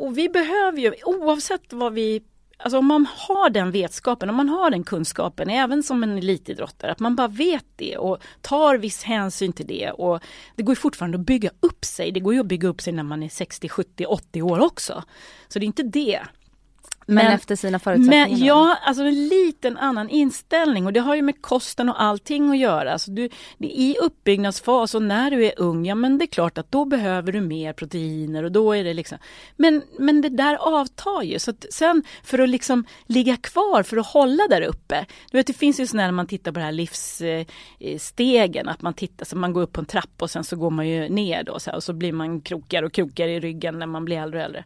[0.00, 2.22] och vi behöver ju, oavsett vad vi
[2.62, 6.92] Alltså om man har den vetskapen, om man har den kunskapen, även som en elitidrottare,
[6.92, 9.90] att man bara vet det och tar viss hänsyn till det.
[9.90, 10.20] Och
[10.56, 12.12] det går ju fortfarande att bygga upp sig.
[12.12, 15.04] Det går ju att bygga upp sig när man är 60, 70, 80 år också.
[15.48, 16.20] Så det är inte det.
[17.06, 18.28] Men, men, efter sina förutsättningar?
[18.28, 22.50] Men, ja, alltså en liten annan inställning och det har ju med kosten och allting
[22.50, 22.92] att göra.
[22.92, 26.72] Alltså du, I uppbyggnadsfas och när du är ung, ja men det är klart att
[26.72, 29.18] då behöver du mer proteiner och då är det liksom
[29.56, 33.96] Men, men det där avtar ju så att sen för att liksom ligga kvar, för
[33.96, 35.06] att hålla där uppe.
[35.30, 38.94] Du vet det finns ju sådana när man tittar på det här livsstegen, att man
[38.94, 41.42] tittar så man går upp på en trappa och sen så går man ju ner
[41.42, 44.16] då så här, och så blir man krokigare och krokigare i ryggen när man blir
[44.16, 44.64] äldre och äldre.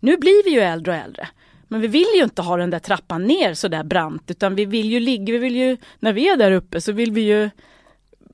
[0.00, 1.28] Nu blir vi ju äldre och äldre.
[1.72, 4.64] Men vi vill ju inte ha den där trappan ner så där brant utan vi
[4.64, 7.50] vill ju ligga, vi vill ju, när vi är där uppe så vill vi ju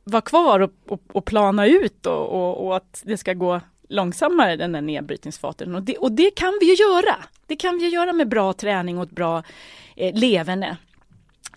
[0.05, 4.57] vara kvar och, och, och plana ut och, och, och, att det ska gå långsammare
[4.57, 5.75] den där nedbrytningsfaten.
[5.75, 7.17] Och det, och det kan vi ju göra.
[7.47, 9.43] Det kan vi ju göra med bra träning och ett bra
[9.97, 10.77] eh, leverne.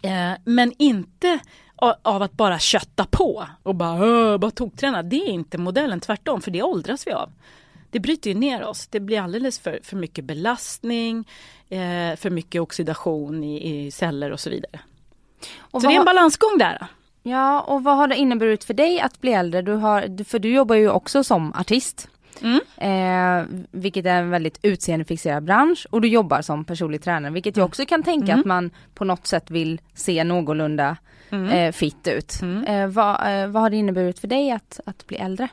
[0.02, 1.40] Eh, men inte
[2.02, 5.04] av att bara kötta på och bara, bara tokträna.
[5.04, 7.30] Det är inte modellen, tvärtom, för det åldras vi av
[7.92, 8.88] det bryter ju ner oss.
[8.88, 11.28] Det blir alldeles för, för mycket belastning,
[11.70, 14.80] eh, för mycket oxidation i, i, celler och så vidare.
[15.60, 16.88] Och så det är en balansgång där.
[17.24, 19.62] Ja, och vad har det inneburit för dig att bli äldre?
[19.62, 22.08] Du har, för du jobbar ju också som artist.
[22.42, 22.62] Mm.
[22.78, 27.64] Eh, vilket är en väldigt utseendefixerad bransch och du jobbar som personlig tränare vilket jag
[27.64, 27.68] mm.
[27.68, 28.40] också kan tänka mm.
[28.40, 30.98] att man på något sätt vill se någorlunda
[31.30, 31.50] mm.
[31.50, 32.42] eh, fit ut.
[32.42, 32.64] Mm.
[32.64, 35.48] Eh, vad, eh, vad har det inneburit för dig att, att bli äldre?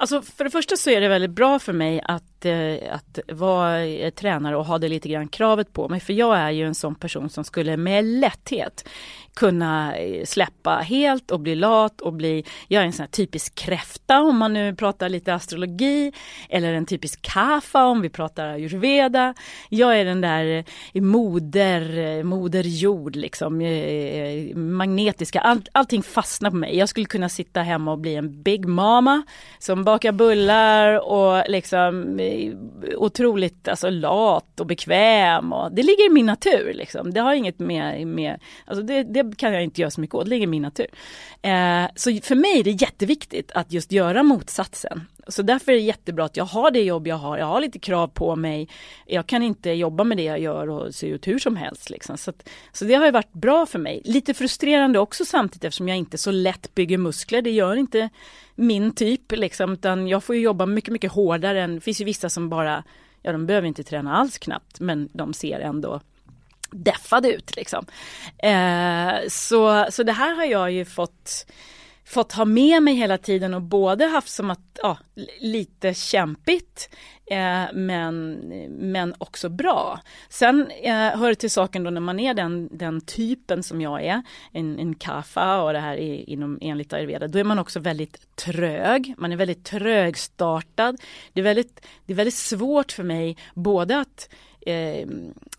[0.00, 3.84] Alltså för det första så är det väldigt bra för mig att, eh, att vara
[3.84, 6.00] eh, tränare och ha det lite grann kravet på mig.
[6.00, 8.88] För jag är ju en sån person som skulle med lätthet
[9.34, 13.54] kunna eh, släppa helt och bli lat och bli, jag är en sån här typisk
[13.54, 16.12] kräfta om man nu pratar lite astrologi
[16.48, 19.34] eller en typisk kafa om vi pratar ayurveda.
[19.68, 23.58] Jag är den där eh, moder, eh, moder jord liksom,
[24.54, 26.76] magnetiska, All, allting fastnar på mig.
[26.76, 29.22] Jag skulle kunna sitta hemma och bli en big mama
[29.58, 32.20] som bakar bullar och liksom
[32.96, 35.52] otroligt alltså, lat och bekväm.
[35.52, 36.72] Och, det ligger i min natur.
[36.74, 37.12] Liksom.
[37.12, 40.14] Det har inget med, med alltså det, det, det kan jag inte göra så mycket
[40.14, 40.86] åt, det ligger i min natur.
[41.42, 45.06] Eh, så för mig är det jätteviktigt att just göra motsatsen.
[45.28, 47.78] Så därför är det jättebra att jag har det jobb jag har, jag har lite
[47.78, 48.68] krav på mig.
[49.06, 51.90] Jag kan inte jobba med det jag gör och se ut hur som helst.
[51.90, 52.18] Liksom.
[52.18, 54.02] Så, att, så det har ju varit bra för mig.
[54.04, 57.42] Lite frustrerande också samtidigt eftersom jag inte så lätt bygger muskler.
[57.42, 58.08] Det gör inte
[58.54, 62.30] min typ liksom, utan jag får jobba mycket, mycket hårdare än, det finns ju vissa
[62.30, 62.84] som bara,
[63.22, 66.00] ja de behöver inte träna alls knappt, men de ser ändå
[66.70, 67.86] deffade ut liksom.
[68.38, 71.46] Eh, så, så det här har jag ju fått
[72.04, 74.98] fått ha med mig hela tiden och både haft som att, ja,
[75.40, 76.90] lite kämpigt
[77.26, 78.32] eh, men,
[78.68, 80.00] men också bra.
[80.28, 84.04] Sen eh, hör det till saken då när man är den, den typen som jag
[84.04, 87.80] är, en, en kaffa och det här är inom enligt ayurveda, då är man också
[87.80, 91.00] väldigt trög, man är väldigt trögstartad.
[91.32, 94.28] Det är väldigt, det är väldigt svårt för mig både att
[94.66, 95.08] eh,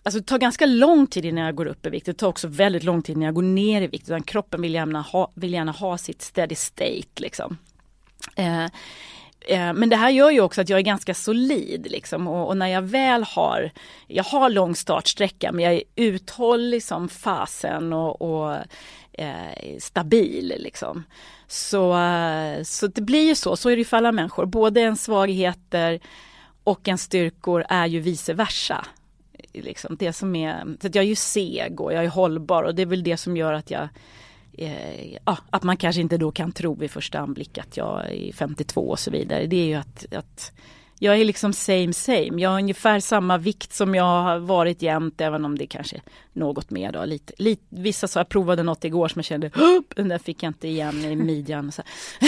[0.04, 2.06] alltså det tar ganska lång tid innan jag går upp i vikt.
[2.06, 4.10] Det tar också väldigt lång tid när jag går ner i vikt.
[4.10, 7.58] Utan kroppen vill gärna ha, vill gärna ha sitt steady state liksom.
[8.36, 8.66] Eh,
[9.48, 12.58] Eh, men det här gör ju också att jag är ganska solid liksom och, och,
[12.58, 13.72] när jag väl har,
[14.08, 18.56] jag har lång startsträcka men jag är uthållig som fasen och, och
[19.14, 21.04] eh, stabil liksom.
[21.48, 21.98] Så,
[22.64, 24.46] så det blir ju så, så är det ju för alla människor.
[24.46, 26.00] Både en svagheter
[26.64, 28.86] och en styrkor är ju vice versa.
[29.54, 32.76] Liksom det som är, så att jag är ju seg och jag är hållbar och
[32.76, 33.90] det är väl det som gör att jag
[34.58, 38.34] eh, ja, att man kanske inte då kan tro vid första anblick att jag är
[38.34, 39.46] 52 och så vidare.
[39.46, 40.52] Det är ju att, att
[41.04, 42.42] jag är liksom same same.
[42.42, 46.02] Jag har ungefär samma vikt som jag har varit jämt även om det kanske är
[46.34, 47.06] något mer då.
[47.06, 49.52] Lite, lite, vissa sa jag provade något igår som jag kände,
[49.96, 51.72] den där fick jag inte igen i midjan.
[51.72, 51.84] Så.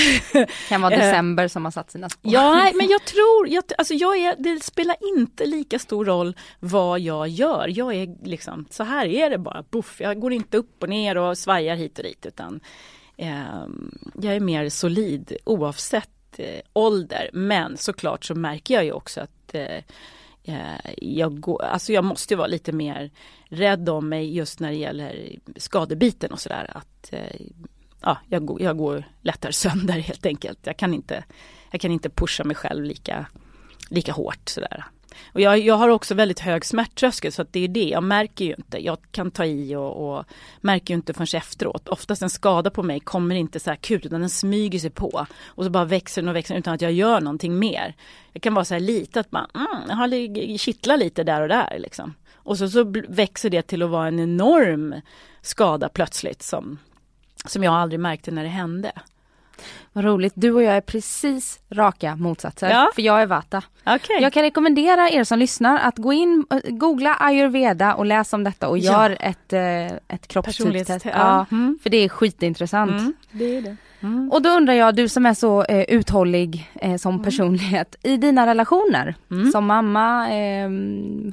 [0.69, 2.33] kan vara december som har satt sina spår.
[2.33, 6.99] Ja, men jag tror, jag, alltså jag är, det spelar inte lika stor roll vad
[6.99, 7.67] jag gör.
[7.77, 10.01] Jag är liksom, så här är det bara, buff.
[10.01, 12.59] Jag går inte upp och ner och svajar hit och dit utan
[13.17, 13.65] eh,
[14.21, 17.29] jag är mer solid oavsett eh, ålder.
[17.33, 19.77] Men såklart så märker jag ju också att eh,
[20.43, 23.11] eh jag, går, alltså jag måste vara lite mer
[23.45, 26.71] rädd om mig just när det gäller skadebiten och sådär.
[26.73, 27.41] Att eh,
[28.01, 30.59] ja, jag, går, jag går lättare sönder helt enkelt.
[30.63, 31.23] Jag kan inte,
[31.71, 33.25] jag kan inte pusha mig själv lika,
[33.89, 34.85] lika hårt sådär.
[35.33, 38.45] Och jag, jag har också väldigt hög smärttröskel så att det är det, jag märker
[38.45, 38.85] ju inte.
[38.85, 40.25] Jag kan ta i och, och
[40.61, 41.89] märker ju inte förrän efteråt.
[41.89, 45.25] Oftast en skada på mig kommer inte så här akut utan den smyger sig på.
[45.45, 47.95] Och så bara växer den och växer utan att jag gör någonting mer.
[48.33, 51.47] Jag kan vara så här lite att man mm, jag har kittlar lite där och
[51.47, 52.13] där liksom.
[52.33, 54.95] Och så, så växer det till att vara en enorm
[55.41, 56.79] skada plötsligt som,
[57.45, 58.91] som jag aldrig märkte när det hände.
[59.93, 60.33] Vad roligt.
[60.35, 62.69] Du och jag är precis raka motsatser.
[62.69, 62.91] Ja.
[62.95, 63.63] För jag är vata.
[63.85, 64.21] Okay.
[64.21, 68.43] Jag kan rekommendera er som lyssnar att gå in, och googla ayurveda och läs om
[68.43, 68.91] detta och ja.
[68.91, 71.05] gör ett, eh, ett kroppstypstest.
[71.05, 71.45] Ja.
[71.51, 71.79] Mm.
[71.83, 72.91] För det är skitintressant.
[72.91, 73.13] Mm.
[73.31, 73.77] Det är det.
[74.03, 74.31] Mm.
[74.31, 77.23] Och då undrar jag, du som är så eh, uthållig eh, som mm.
[77.23, 79.51] personlighet, i dina relationer mm.
[79.51, 80.69] som mamma, eh,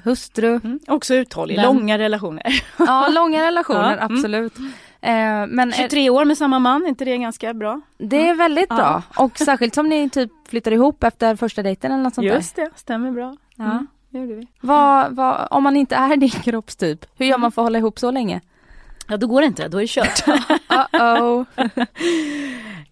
[0.04, 0.60] hustru.
[0.64, 0.80] Mm.
[0.86, 1.64] Också uthållig, vem?
[1.64, 2.62] långa relationer.
[2.78, 4.54] Ja, långa relationer, absolut.
[5.02, 7.80] Eh, men 23 år med samma man, är inte det ganska bra?
[7.98, 12.02] Det är väldigt bra och särskilt som ni typ flyttar ihop efter första dejten eller
[12.02, 12.64] något sånt Just där.
[12.64, 13.36] det, stämmer bra.
[13.56, 13.64] Ja.
[13.64, 14.46] Mm, det gjorde vi.
[14.60, 17.98] Vad, vad, om man inte är din kroppstyp, hur gör man för att hålla ihop
[17.98, 18.40] så länge?
[19.08, 20.26] Ja då går det inte, då är det kört.
[20.92, 21.46] uh-oh.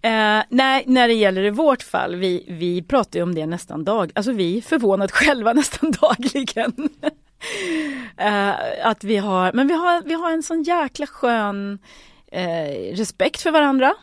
[0.02, 3.84] eh, nej, när det gäller i vårt fall, vi, vi pratar ju om det nästan
[3.84, 6.88] dag, alltså vi är förvånat själva nästan dagligen.
[8.18, 8.54] Eh,
[8.86, 11.78] att vi har, men vi har, vi har en sån jäkla skön
[12.26, 13.94] eh, respekt för varandra.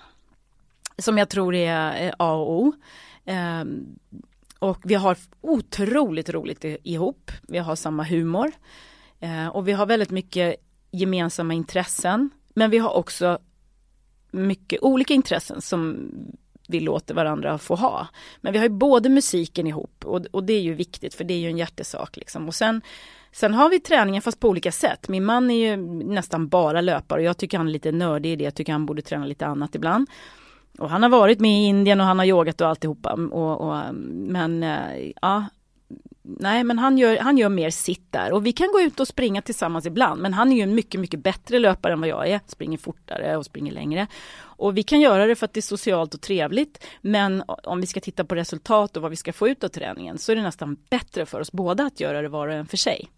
[0.97, 2.73] Som jag tror är A och O.
[3.25, 3.63] Eh,
[4.60, 7.32] och vi har otroligt roligt ihop.
[7.47, 8.51] Vi har samma humor.
[9.19, 10.56] Eh, och vi har väldigt mycket
[10.91, 12.30] gemensamma intressen.
[12.54, 13.39] Men vi har också
[14.32, 16.12] mycket olika intressen som
[16.67, 18.08] vi låter varandra få ha.
[18.41, 21.34] Men vi har ju både musiken ihop och, och det är ju viktigt för det
[21.34, 22.17] är ju en hjärtesak.
[22.17, 22.47] Liksom.
[22.47, 22.82] Och sen
[23.35, 25.07] Sen har vi träningen fast på olika sätt.
[25.07, 28.35] Min man är ju nästan bara löpare och jag tycker han är lite nördig i
[28.35, 28.43] det.
[28.43, 30.09] Jag tycker han borde träna lite annat ibland.
[30.77, 33.13] Och han har varit med i Indien och han har yogat och alltihopa.
[33.13, 35.45] Och, och, men eh, ja,
[36.21, 38.31] nej men han gör, han gör mer sitt där.
[38.31, 40.21] Och vi kan gå ut och springa tillsammans ibland.
[40.21, 42.39] Men han är ju en mycket, mycket bättre löpare än vad jag är.
[42.47, 44.07] Springer fortare och springer längre.
[44.37, 46.85] Och vi kan göra det för att det är socialt och trevligt.
[47.01, 50.17] Men om vi ska titta på resultat och vad vi ska få ut av träningen
[50.17, 52.77] så är det nästan bättre för oss båda att göra det var och en för
[52.77, 53.09] sig.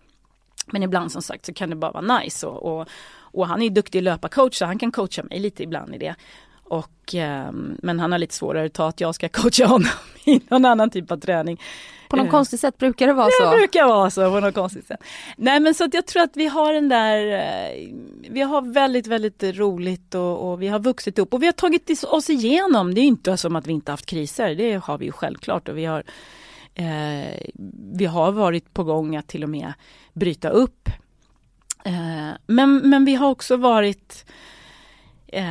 [0.72, 2.88] Men ibland som sagt så kan det bara vara nice och, och,
[3.20, 6.16] och han är duktig löparcoach så han kan coacha mig lite ibland i det.
[6.64, 9.90] Och, eh, men han har lite svårare att ta att jag ska coacha honom
[10.26, 11.62] i någon annan typ av träning.
[12.10, 13.52] På något eh, konstigt sätt brukar det vara så?
[13.52, 15.00] Det brukar vara så på något konstigt sätt.
[15.38, 17.88] Nej men så att jag tror att vi har den där, eh,
[18.30, 22.04] vi har väldigt väldigt roligt och, och, vi har vuxit upp och vi har tagit
[22.04, 22.94] oss igenom.
[22.94, 25.78] Det är inte som att vi inte haft kriser, det har vi ju självklart och
[25.78, 26.04] vi har
[26.78, 27.40] eh,
[27.94, 29.74] vi har varit på gång att till och med
[30.14, 30.90] bryta upp.
[31.86, 34.26] Eh, men, men vi har också varit
[35.28, 35.44] eh,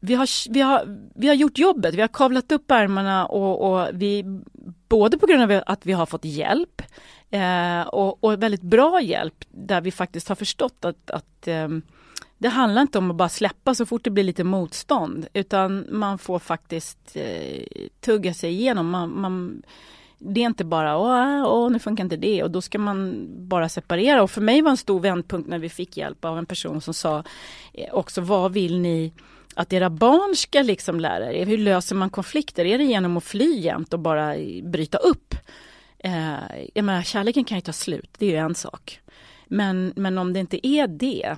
[0.00, 3.88] vi har, vi, har, vi har gjort jobbet, vi har kavlat upp ärmarna och, och
[3.92, 4.24] vi
[4.88, 6.82] både på grund av att vi har fått hjälp
[7.30, 11.68] eh, och, och, väldigt bra hjälp där vi faktiskt har förstått att, att eh,
[12.40, 16.18] det handlar inte om att bara släppa så fort det blir lite motstånd utan man
[16.18, 17.62] får faktiskt eh,
[18.00, 18.90] tugga sig igenom.
[18.90, 19.62] Man, man,
[20.18, 23.68] det är inte bara åh, åh, nu funkar inte det och då ska man bara
[23.68, 24.22] separera.
[24.22, 26.94] Och för mig var en stor vändpunkt när vi fick hjälp av en person som
[26.94, 27.24] sa
[27.72, 29.12] eh, också vad vill ni
[29.54, 31.46] att era barn ska liksom lära er?
[31.46, 32.64] Hur löser man konflikter?
[32.64, 35.34] Är det genom att fly jämt och bara bryta upp?
[35.98, 36.34] Eh,
[36.74, 39.00] jag menar, kärleken kan ju ta slut, det är ju en sak.
[39.46, 41.36] Men, men om det inte är det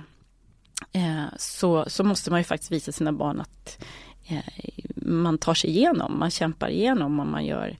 [0.93, 3.83] eh, så, så måste man ju faktiskt visa sina barn att
[4.27, 7.77] eh, man tar sig igenom, man kämpar igenom och man gör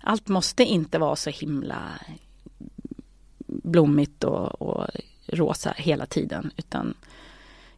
[0.00, 1.92] allt måste inte vara så himla
[3.46, 4.86] blommigt och, och
[5.26, 6.50] rosa hela tiden.
[6.56, 6.94] Utan,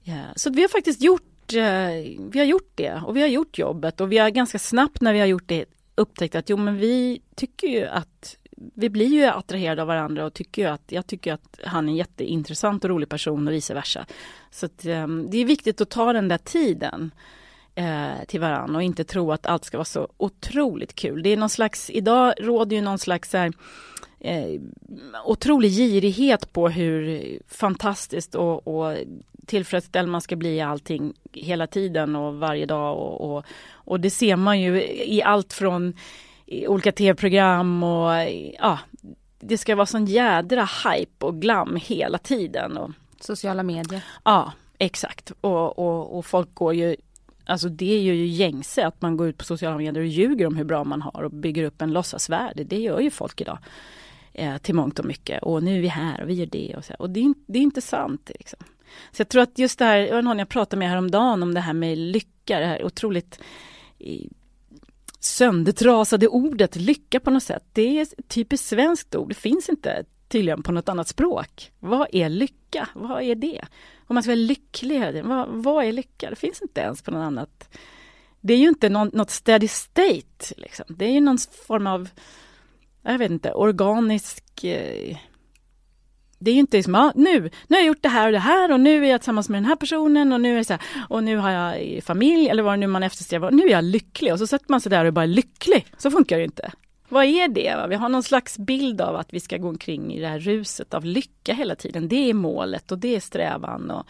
[0.05, 3.59] eh, så vi har faktiskt gjort, eh, vi har gjort det och vi har gjort
[3.59, 6.77] jobbet och vi har ganska snabbt när vi har gjort det upptäckt att jo men
[6.77, 8.37] vi tycker ju att
[8.75, 11.93] vi blir ju attraherade av varandra och tycker ju att jag tycker att han är
[11.93, 14.07] en jätteintressant och rolig person och vice versa.
[14.51, 17.11] Så att, um, det är viktigt att ta den där tiden
[17.75, 21.23] eh, till varandra och inte tro att allt ska vara så otroligt kul.
[21.23, 23.53] Det är någon slags, idag råder ju någon slags här,
[24.21, 24.61] eh,
[25.25, 28.97] otrolig girighet på hur fantastiskt och, och
[29.47, 34.11] tillfredsställd man ska bli i allting hela tiden och varje dag och, och, och det
[34.11, 35.95] ser man ju i allt från
[36.49, 38.13] olika tv-program och
[38.59, 38.79] ja,
[39.41, 42.77] det ska vara sån jädra hype och glam hela tiden.
[42.77, 44.05] Och, Sociala medier.
[44.25, 45.33] Ja, exakt.
[45.41, 46.97] Och, och, och folk går ju
[47.49, 50.57] Alltså det är ju gängse att man går ut på sociala medier och ljuger om
[50.57, 52.67] hur bra man har och bygger upp en låtsasvärld.
[52.67, 53.59] Det gör ju folk idag.
[54.33, 55.43] Eh, till mångt och mycket.
[55.43, 56.75] Och nu är vi här och vi gör det.
[56.77, 56.95] Och, så.
[56.99, 58.31] och det, är, det är inte sant.
[58.39, 58.59] Liksom.
[59.13, 61.55] Så jag tror att just det här, jag var någon jag pratade med häromdagen om
[61.55, 63.41] det här med lycka, det här otroligt
[65.21, 67.65] söndertrasade ordet lycka på något sätt.
[67.73, 71.73] Det är ett typiskt svenskt ord, det finns inte tydligen på något annat språk.
[71.79, 72.89] Vad är lycka?
[72.95, 73.65] Vad är det?
[74.07, 76.31] Om man ska vara lycklig, vad, vad är lycka?
[76.31, 77.77] Det finns inte ens på något annat.
[78.41, 80.87] Det är ju inte någon, något steady state, liksom.
[80.89, 82.09] det är ju någon form av,
[83.03, 85.17] jag vet inte, organisk eh,
[86.39, 88.39] det är ju inte som, ja, nu, nu har jag gjort det här och det
[88.39, 90.73] här och nu är jag tillsammans med den här personen och nu är det så
[90.73, 93.85] här, och nu har jag familj eller vad det nu man eftersträvar, nu är jag
[93.85, 95.87] lycklig och så sätter man sig där och bara är lycklig.
[95.99, 96.73] Så funkar det ju inte.
[97.09, 97.75] Vad är det?
[97.77, 97.87] Va?
[97.87, 100.95] Vi har någon slags bild av att vi ska gå omkring i det här ruset
[100.95, 102.09] av lycka hela tiden.
[102.09, 103.91] Det är målet och det är strävan.
[103.91, 104.07] Och,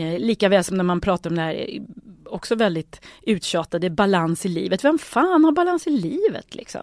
[0.00, 1.82] eh, lika väl som när man pratar om det här eh,
[2.24, 4.84] också väldigt uttjatade balans i livet.
[4.84, 6.82] Vem fan har balans i livet liksom?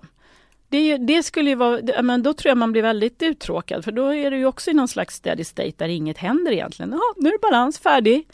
[0.69, 4.13] Det, det, skulle ju vara, men då tror jag man blir väldigt uttråkad för då
[4.13, 6.91] är det ju också i någon slags steady state där inget händer egentligen.
[6.91, 8.27] Ja, nu är det balans, färdig.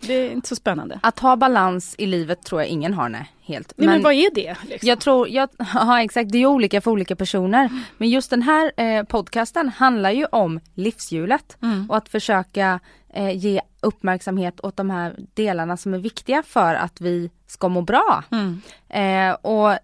[0.00, 1.00] Det är inte så spännande.
[1.02, 3.32] Att ha balans i livet tror jag ingen har, nej.
[3.52, 3.72] Helt.
[3.76, 4.56] Nej, men, men vad är det?
[4.68, 4.88] Liksom?
[4.88, 7.64] Jag tror, jag, ja exakt, det är olika för olika personer.
[7.64, 7.80] Mm.
[7.98, 11.90] Men just den här eh, podcasten handlar ju om livshjulet mm.
[11.90, 12.80] och att försöka
[13.14, 17.82] eh, ge uppmärksamhet åt de här delarna som är viktiga för att vi ska må
[17.82, 18.24] bra.
[18.30, 18.60] Mm.
[18.88, 19.78] Eh, och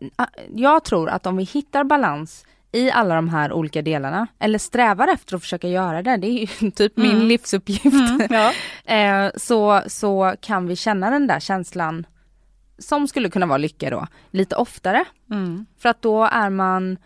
[0.54, 5.08] jag tror att om vi hittar balans i alla de här olika delarna, eller strävar
[5.08, 7.26] efter att försöka göra det, det är ju typ min mm.
[7.26, 7.84] livsuppgift.
[7.84, 8.52] Mm, ja.
[8.94, 12.06] eh, så, så kan vi känna den där känslan
[12.78, 15.04] som skulle kunna vara lycka då, lite oftare.
[15.30, 15.66] Mm.
[15.78, 16.96] För att då är man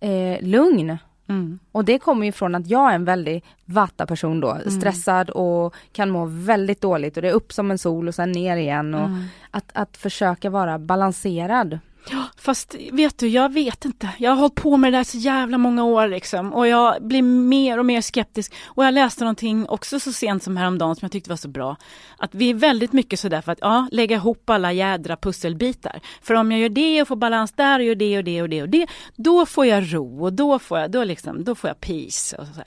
[0.00, 1.58] eh, lugn Mm.
[1.72, 4.70] Och det kommer ju från att jag är en väldigt vatta person då, mm.
[4.70, 8.32] stressad och kan må väldigt dåligt och det är upp som en sol och sen
[8.32, 9.24] ner igen och mm.
[9.50, 11.78] att, att försöka vara balanserad.
[12.10, 14.08] Ja, fast vet du, jag vet inte.
[14.18, 17.22] Jag har hållit på med det där så jävla många år liksom och jag blir
[17.22, 18.54] mer och mer skeptisk.
[18.64, 21.76] Och jag läste någonting också så sent som häromdagen som jag tyckte var så bra.
[22.18, 26.00] Att vi är väldigt mycket sådär för att ja, lägga ihop alla jädra pusselbitar.
[26.22, 28.48] För om jag gör det och får balans där och gör det och det och
[28.48, 31.68] det och det, då får jag ro och då får jag, då liksom, då får
[31.68, 32.36] jag peace.
[32.36, 32.62] Och, så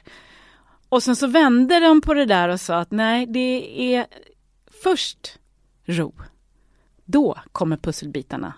[0.90, 4.06] och sen så vände de på det där och sa att nej, det är
[4.84, 5.40] först
[5.86, 6.14] ro.
[7.06, 8.54] Då kommer pusselbitarna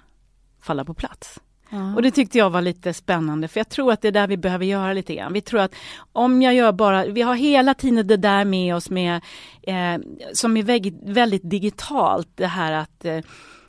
[0.64, 1.40] falla på plats.
[1.96, 4.38] Och det tyckte jag var lite spännande för jag tror att det är där vi
[4.38, 5.34] behöver göra lite grann.
[5.34, 5.76] Vi tror att
[6.12, 9.22] om jag gör bara, vi har hela tiden det där med oss med
[9.62, 10.02] eh,
[10.34, 13.20] som är väldigt, väldigt digitalt det här att eh,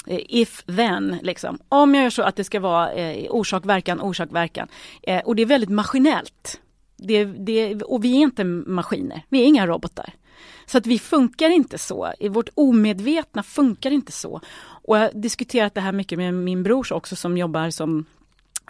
[0.06, 1.58] if then, liksom.
[1.68, 4.68] Om jag gör så att det ska vara eh, orsak, verkan, orsak, verkan.
[5.02, 6.60] Eh, och det är väldigt maskinellt.
[6.96, 10.14] Det, det, och vi är inte maskiner, vi är inga robotar.
[10.66, 14.40] Så att vi funkar inte så, vårt omedvetna funkar inte så.
[14.84, 18.04] Och jag har diskuterat det här mycket med min brors också som jobbar som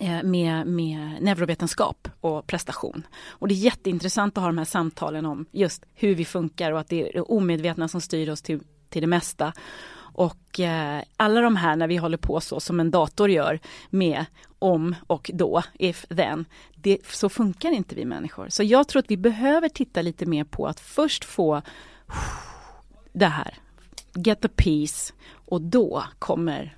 [0.00, 3.06] eh, med, med neurovetenskap och prestation.
[3.28, 6.80] Och det är jätteintressant att ha de här samtalen om just hur vi funkar och
[6.80, 9.52] att det är det omedvetna som styr oss till, till det mesta.
[10.14, 14.24] Och eh, alla de här när vi håller på så som en dator gör med
[14.58, 18.48] om och då, if then, det, så funkar inte vi människor.
[18.48, 21.62] Så jag tror att vi behöver titta lite mer på att först få
[23.12, 23.58] det här,
[24.14, 25.12] get the peace
[25.46, 26.76] och då kommer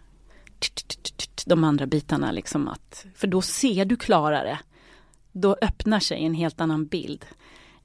[1.46, 4.58] de andra bitarna liksom att, för då ser du klarare.
[5.32, 7.26] Då öppnar sig en helt annan bild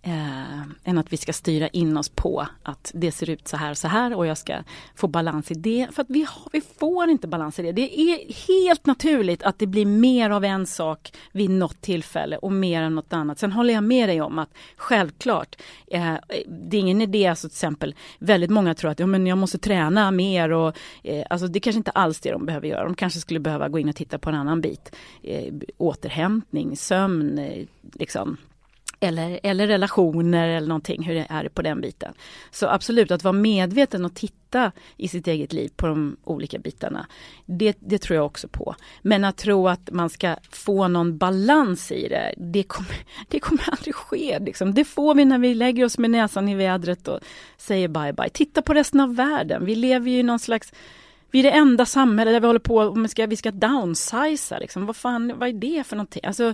[0.02, 3.72] eh, än att vi ska styra in oss på att det ser ut så här
[3.72, 4.64] och så här och jag ska
[4.96, 5.88] få balans i det.
[5.92, 7.72] För att vi, har, vi får inte balans i det.
[7.72, 12.52] Det är helt naturligt att det blir mer av en sak vid något tillfälle och
[12.52, 13.40] mer än något annat.
[13.40, 15.56] Sen håller jag med dig om att självklart,
[15.88, 16.16] eh,
[16.48, 19.58] det är ingen idé, alltså till exempel, väldigt många tror att ja, men jag måste
[19.58, 22.84] träna mer och eh, alltså det kanske inte alls det de behöver göra.
[22.84, 24.96] De kanske skulle behöva gå in och titta på en annan bit.
[25.24, 28.38] Eh, återhämtning, sömn, eh, liksom
[29.04, 32.14] eller, eller relationer eller någonting, hur det är på den biten.
[32.52, 37.08] Så absolut, att vara medveten och titta i sitt eget liv på de olika bitarna.
[37.46, 38.76] Det, det tror jag också på.
[39.02, 42.96] Men att tro att man ska få någon balans i det, det kommer,
[43.28, 44.40] det kommer aldrig ske.
[44.40, 44.74] Liksom.
[44.74, 47.20] Det får vi när vi lägger oss med näsan i vädret och
[47.58, 48.30] säger bye bye.
[48.30, 50.74] Titta på resten av världen, vi lever ju i någon slags
[51.32, 54.60] vi är det enda samhället där vi håller på och vi ska, vi ska downsiza.
[54.60, 54.86] Liksom.
[54.86, 56.26] Vad fan, vad är det för någonting?
[56.26, 56.54] Alltså,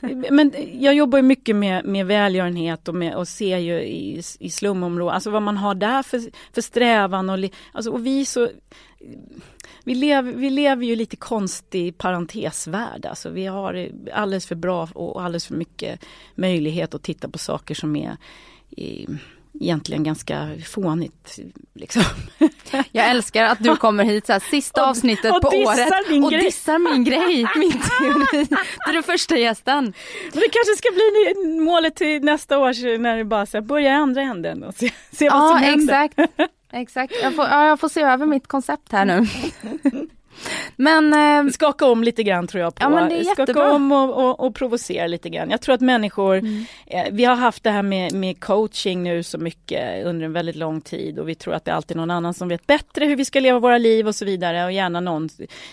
[0.30, 5.14] men jag jobbar mycket med, med välgörenhet och, med, och ser ju i, i slumområden,
[5.14, 6.22] alltså vad man har där för,
[6.54, 7.30] för strävan.
[7.30, 7.38] Och,
[7.72, 8.48] alltså, och vi så
[9.84, 13.06] vi, lev, vi lever ju lite konstig parentesvärld.
[13.06, 16.04] Alltså vi har alldeles för bra och alldeles för mycket
[16.34, 18.16] möjlighet att titta på saker som är
[18.70, 19.06] i,
[19.60, 21.38] egentligen ganska fånigt.
[21.74, 22.02] Liksom.
[22.92, 25.90] Jag älskar att du kommer hit så här, sista och, avsnittet och på året
[26.24, 26.42] och grej.
[26.42, 28.46] dissar min grej, min teori.
[28.84, 29.84] Du är den första gästen.
[30.32, 33.90] Men det kanske ska bli målet till nästa år när det bara så här, börja
[33.90, 36.04] i andra änden och se, se vad ja, som händer.
[36.04, 36.30] Exakt.
[36.72, 39.26] Exakt, jag får, ja, jag får se över mitt koncept här nu.
[40.76, 41.12] Men
[41.46, 42.82] eh, Skaka om lite grann tror jag på.
[42.82, 45.50] Ja, men det är Skaka om och, och, och, provocera lite grann.
[45.50, 46.64] Jag tror att människor, mm.
[46.86, 50.56] eh, vi har haft det här med, med coaching nu så mycket under en väldigt
[50.56, 53.16] lång tid och vi tror att det är alltid någon annan som vet bättre hur
[53.16, 55.28] vi ska leva våra liv och så vidare och gärna någon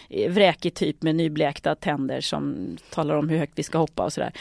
[0.09, 4.13] eh, vräkig typ med nyblekta tänder som talar om hur högt vi ska hoppa och
[4.13, 4.31] sådär.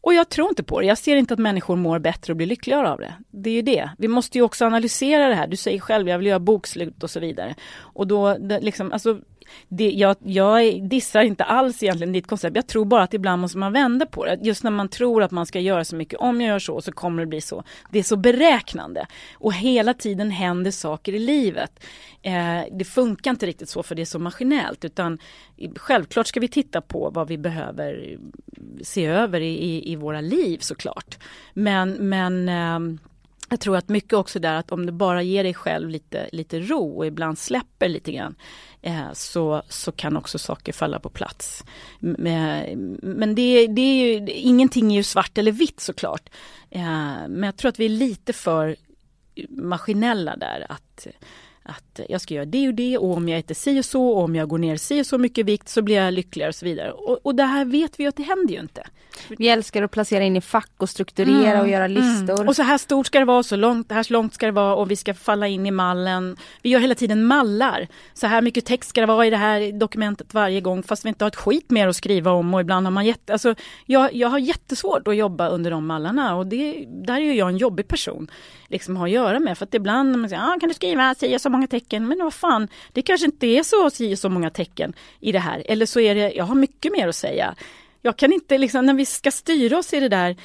[0.00, 0.86] Och jag tror inte på det.
[0.86, 3.14] Jag ser inte att människor mår bättre och blir lyckligare av det.
[3.30, 3.90] Det är ju det.
[3.98, 5.46] Vi måste ju också analysera det här.
[5.46, 7.54] Du säger själv, jag vill göra bokslut och så vidare.
[7.76, 9.18] Och då, det, liksom, alltså,
[9.68, 12.56] det, jag, jag dissar inte alls egentligen ditt koncept.
[12.56, 14.38] Jag tror bara att ibland måste man vända på det.
[14.42, 16.20] Just när man tror att man ska göra så mycket.
[16.20, 17.64] Om jag gör så så kommer det bli så.
[17.90, 19.06] Det är så beräknande.
[19.34, 21.84] Och hela tiden händer saker i livet.
[22.22, 24.84] Eh, det funkar inte riktigt så för det är så maskinellt.
[24.84, 25.18] Utan
[25.76, 28.18] självklart ska vi titta på vad vi behöver
[28.82, 31.18] se över i, i, i våra liv såklart.
[31.54, 33.00] Men, men eh,
[33.48, 36.60] jag tror att mycket också där att om du bara ger dig själv lite, lite
[36.60, 38.34] ro och ibland släpper lite grann
[38.82, 41.64] eh, så, så kan också saker falla på plats.
[41.98, 46.28] Men, men det, det är ju, ingenting är ju svart eller vitt såklart.
[46.70, 46.80] Eh,
[47.28, 48.76] men jag tror att vi är lite för
[49.48, 51.06] maskinella där att
[51.68, 54.22] att jag ska göra det och det och om jag äter si och så och
[54.22, 56.64] om jag går ner si och så mycket vikt så blir jag lyckligare och så
[56.64, 56.92] vidare.
[56.92, 58.82] Och, och det här vet vi att det händer ju inte.
[59.28, 62.34] Vi älskar att placera in i fack och strukturera mm, och göra listor.
[62.34, 62.48] Mm.
[62.48, 64.90] Och så här stort ska det vara, så långt, här långt ska det vara och
[64.90, 66.36] vi ska falla in i mallen.
[66.62, 67.88] Vi gör hela tiden mallar.
[68.14, 71.08] Så här mycket text ska det vara i det här dokumentet varje gång fast vi
[71.08, 73.32] inte har ett skit mer att skriva om och ibland har man jätte...
[73.32, 73.54] Alltså,
[73.86, 77.56] jag, jag har jättesvårt att jobba under de mallarna och det, där är jag en
[77.56, 78.30] jobbig person
[78.68, 79.58] liksom har att göra med.
[79.58, 82.08] För att ibland man säger, ah, kan du skriva si så många tecken?
[82.08, 85.62] Men vad fan, det kanske inte är så så många tecken i det här.
[85.66, 87.54] Eller så är det, jag har mycket mer att säga.
[88.02, 90.36] Jag kan inte, liksom, när vi ska styra oss i det där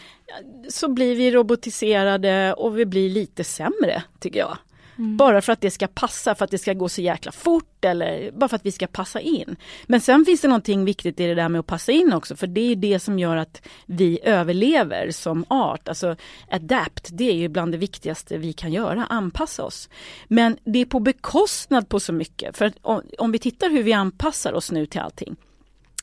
[0.69, 4.57] så blir vi robotiserade och vi blir lite sämre, tycker jag.
[4.97, 5.17] Mm.
[5.17, 8.31] Bara för att det ska passa, för att det ska gå så jäkla fort eller
[8.31, 9.55] bara för att vi ska passa in.
[9.85, 12.47] Men sen finns det någonting viktigt i det där med att passa in också för
[12.47, 15.87] det är det som gör att vi överlever som art.
[15.87, 16.15] Alltså
[16.49, 19.89] adapt, det är ju bland det viktigaste vi kan göra, anpassa oss.
[20.27, 22.57] Men det är på bekostnad på så mycket.
[22.57, 25.35] För om, om vi tittar hur vi anpassar oss nu till allting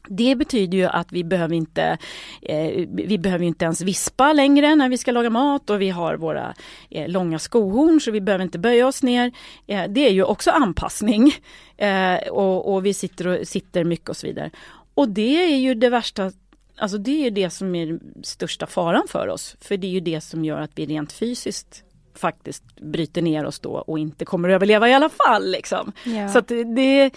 [0.08, 1.98] det betyder ju att vi behöver inte
[2.42, 6.16] eh, vi behöver inte ens vispa längre när vi ska laga mat och vi har
[6.16, 6.54] våra
[6.90, 9.32] eh, långa skohorn så vi behöver inte böja oss ner.
[9.66, 11.32] Eh, det är ju också anpassning
[11.76, 14.50] eh, och, och, vi sitter, och, sitter mycket och så vidare.
[14.94, 16.32] Och det är ju det värsta
[16.76, 19.56] Alltså det är det som är största faran för oss.
[19.60, 21.84] För det är ju det som gör att vi rent fysiskt
[22.14, 25.50] faktiskt bryter ner oss då och inte kommer att överleva i alla fall.
[25.50, 25.92] Liksom.
[26.04, 26.28] Ja.
[26.28, 27.10] Så det,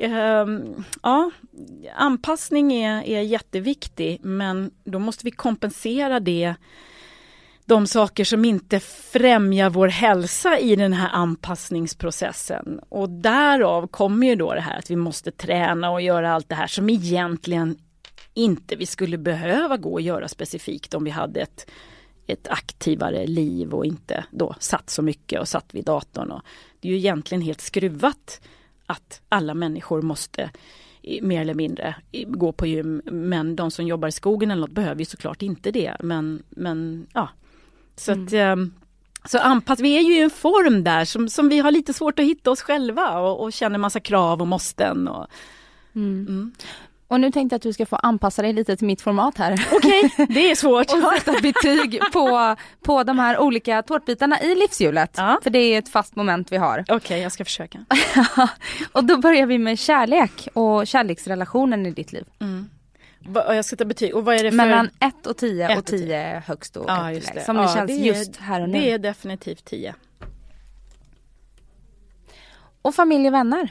[0.00, 1.30] Ehm, ja,
[1.94, 6.54] anpassning är, är jätteviktig men då måste vi kompensera det
[7.64, 12.80] de saker som inte främjar vår hälsa i den här anpassningsprocessen.
[12.88, 16.54] Och därav kommer ju då det här att vi måste träna och göra allt det
[16.54, 17.78] här som egentligen
[18.34, 21.70] inte vi skulle behöva gå och göra specifikt om vi hade ett,
[22.26, 26.30] ett aktivare liv och inte då satt så mycket och satt vid datorn.
[26.30, 26.42] Och
[26.80, 28.40] det är ju egentligen helt skruvat
[28.90, 30.50] att alla människor måste
[31.22, 31.94] mer eller mindre
[32.26, 33.02] gå på gym.
[33.04, 35.96] Men de som jobbar i skogen eller något behöver ju såklart inte det.
[36.00, 37.28] Men, men ja.
[37.96, 38.24] Så mm.
[38.24, 38.72] att ehm,
[39.24, 42.18] så anpass, vi är ju i en form där som, som vi har lite svårt
[42.18, 45.08] att hitta oss själva och, och känner massa krav och måsten.
[45.08, 45.26] Och,
[45.94, 46.26] mm.
[46.28, 46.52] Mm.
[47.10, 49.66] Och nu tänkte jag att du ska få anpassa dig lite till mitt format här.
[49.72, 50.86] Okej, okay, det är svårt.
[50.92, 55.14] och sätta betyg på, på de här olika tårtbitarna i livshjulet.
[55.16, 55.38] Ja.
[55.42, 56.80] För det är ett fast moment vi har.
[56.80, 57.84] Okej, okay, jag ska försöka.
[58.92, 62.24] och då börjar vi med kärlek och kärleksrelationen i ditt liv.
[62.40, 62.70] Mm.
[63.34, 64.14] Jag ska ta betyg.
[64.14, 64.56] Och vad är det för?
[64.56, 65.98] Mellan 1 och 10 Ett och och tio.
[66.06, 67.44] 10 högst och Ja, just det.
[67.44, 68.80] Som det Ja, känns det är- just här och nu.
[68.80, 69.94] Det är definitivt 10.
[72.82, 73.70] Och familj och vänner?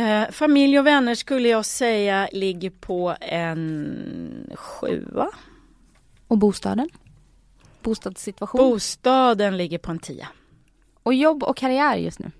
[0.00, 5.30] Eh, familj och vänner skulle jag säga ligger på en sjua.
[6.28, 6.88] Och bostaden?
[7.82, 8.58] Bostadssituation?
[8.58, 10.28] Bostaden ligger på en tia.
[11.02, 12.30] och jobb och karriär just nu?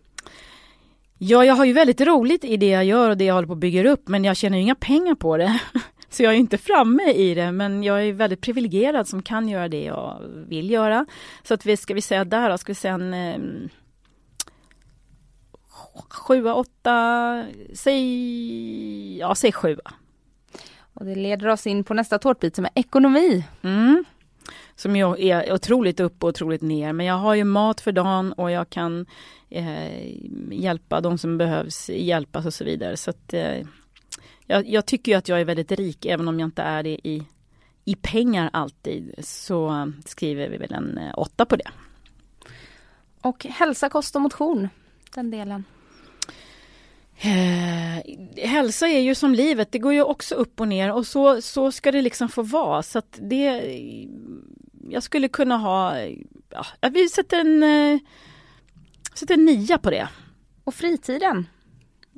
[1.19, 3.53] Ja, jag har ju väldigt roligt i det jag gör och det jag håller på
[3.53, 5.61] att bygga upp, men jag tjänar ju inga pengar på det.
[6.09, 9.69] Så jag är inte framme i det, men jag är väldigt privilegierad som kan göra
[9.69, 11.07] det jag vill göra.
[11.43, 13.39] Så att vi ska vi säga där då, ska vi säga en eh,
[16.09, 19.93] sjua, åtta, säg, ja säg sjua.
[20.95, 23.45] Och det leder oss in på nästa tårtbit som är ekonomi.
[23.63, 24.05] Mm.
[24.75, 26.93] Som jag är otroligt upp och otroligt ner.
[26.93, 29.07] Men jag har ju mat för dagen och jag kan
[29.49, 30.23] eh,
[30.53, 32.97] hjälpa de som behövs hjälpas och så vidare.
[32.97, 33.67] Så att, eh,
[34.47, 37.23] jag, jag tycker att jag är väldigt rik även om jag inte är det i,
[37.85, 39.15] i pengar alltid.
[39.19, 41.71] Så skriver vi väl en eh, åtta på det.
[43.23, 44.69] Och hälsa, kost och motion.
[45.15, 45.65] Den delen.
[47.23, 48.03] Eh,
[48.49, 51.73] hälsa är ju som livet, det går ju också upp och ner och så, så
[51.73, 52.83] ska det liksom få vara.
[52.83, 53.63] Så att det,
[54.89, 55.99] jag skulle kunna ha,
[56.51, 58.01] ja, vi sätter en, eh,
[59.15, 60.09] sätter en nia på det.
[60.65, 61.47] Och fritiden.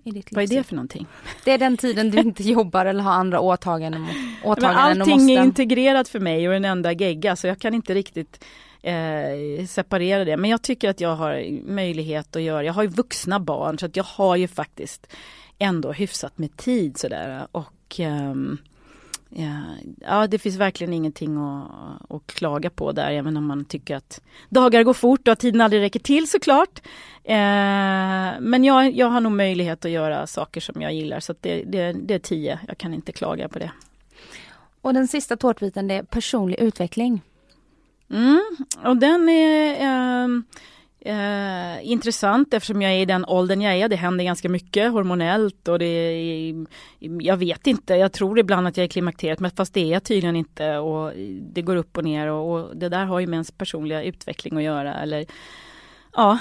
[0.04, 1.06] I ditt Vad är det för någonting?
[1.44, 5.30] Det är den tiden du inte jobbar eller har andra åtaganden, Men åtaganden och allting
[5.30, 5.44] är måsten.
[5.44, 8.44] integrerat för mig och en enda gegga så jag kan inte riktigt
[8.82, 10.36] eh, separera det.
[10.36, 13.86] Men jag tycker att jag har möjlighet att göra, jag har ju vuxna barn så
[13.86, 15.06] att jag har ju faktiskt
[15.58, 18.58] ändå hyfsat med tid sådär och ehm,
[19.34, 19.60] ja,
[20.00, 21.70] ja, det finns verkligen ingenting att,
[22.10, 25.60] att klaga på där, även om man tycker att dagar går fort och att tiden
[25.60, 26.82] aldrig räcker till såklart.
[27.24, 27.34] Eh,
[28.40, 31.92] men jag, jag har nog möjlighet att göra saker som jag gillar, så det, det,
[31.92, 32.58] det är tio.
[32.68, 33.70] Jag kan inte klaga på det.
[34.80, 37.22] Och den sista tårtbiten det är personlig utveckling.
[38.10, 40.44] Mm, och den är ehm,
[41.04, 43.88] eh, intressant eftersom jag är i den åldern jag är.
[43.88, 46.66] Det händer ganska mycket hormonellt och det är,
[46.98, 50.04] jag vet inte, jag tror ibland att jag är klimakteriet men fast det är jag
[50.04, 53.36] tydligen inte och det går upp och ner och, och det där har ju med
[53.36, 55.26] ens personliga utveckling att göra eller
[56.12, 56.38] ja,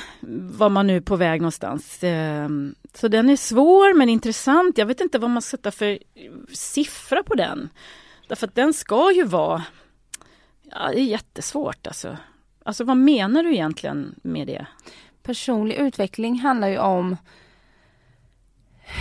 [0.51, 2.03] var man nu är på väg någonstans.
[2.03, 2.49] Eh,
[2.93, 4.77] Så den är svår men intressant.
[4.77, 5.99] Jag vet inte vad man ska sätta för
[6.53, 7.69] siffra på den.
[8.27, 9.63] Därför att den ska ju vara
[10.71, 12.17] Ja, det är jättesvårt alltså.
[12.63, 14.65] Alltså vad menar du egentligen med det?
[15.23, 17.17] Personlig utveckling handlar ju om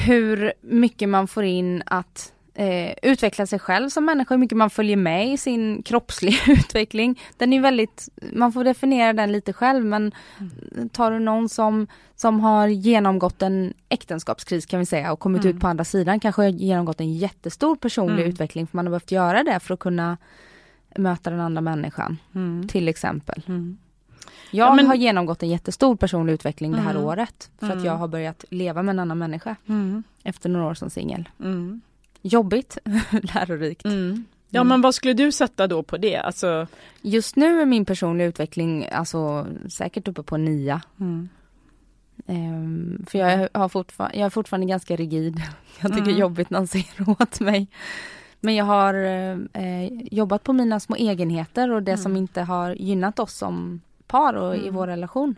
[0.07, 4.71] hur mycket man får in att eh, utveckla sig själv som människa, hur mycket man
[4.71, 7.21] följer med i sin kroppsliga utveckling.
[7.37, 10.13] Den är väldigt, man får definiera den lite själv men
[10.93, 11.87] tar du någon som,
[12.17, 15.57] som har genomgått en äktenskapskris kan vi säga och kommit Mm.
[15.57, 18.31] ut på andra sidan kanske har genomgått en jättestor personlig Mm.
[18.31, 20.17] utveckling för man har behövt göra det för att kunna
[20.97, 22.69] möta den andra människan Mm.
[22.69, 23.43] till exempel.
[23.49, 23.79] Mm.
[24.51, 27.05] Jag Ja, men- har genomgått en jättestor personlig utveckling det här Mm.
[27.05, 27.51] året.
[27.59, 27.85] För att Mm.
[27.85, 30.03] jag har börjat leva med en annan människa Mm.
[30.25, 31.29] efter några år som singel.
[31.41, 31.81] Mm.
[32.23, 32.79] Jobbigt,
[33.11, 33.85] lärorikt.
[33.85, 34.25] Mm.
[34.49, 34.69] Ja Mm.
[34.69, 36.17] men vad skulle du sätta då på det?
[36.17, 36.67] Alltså,
[37.03, 40.83] Just nu är min personliga utveckling alltså säkert uppe på nia.
[41.01, 41.29] mm.
[42.27, 45.43] Ehm, för jag, har fortfar- jag är fortfarande ganska rigid.
[45.81, 46.21] Jag tycker det är Mm.
[46.21, 47.67] jobbigt när någon säger åt mig.
[48.41, 52.23] Men jag har eh, jobbat på mina små egenheter och det som Mm.
[52.23, 54.75] inte har gynnat oss som par och i Mm.
[54.75, 55.35] vår relation.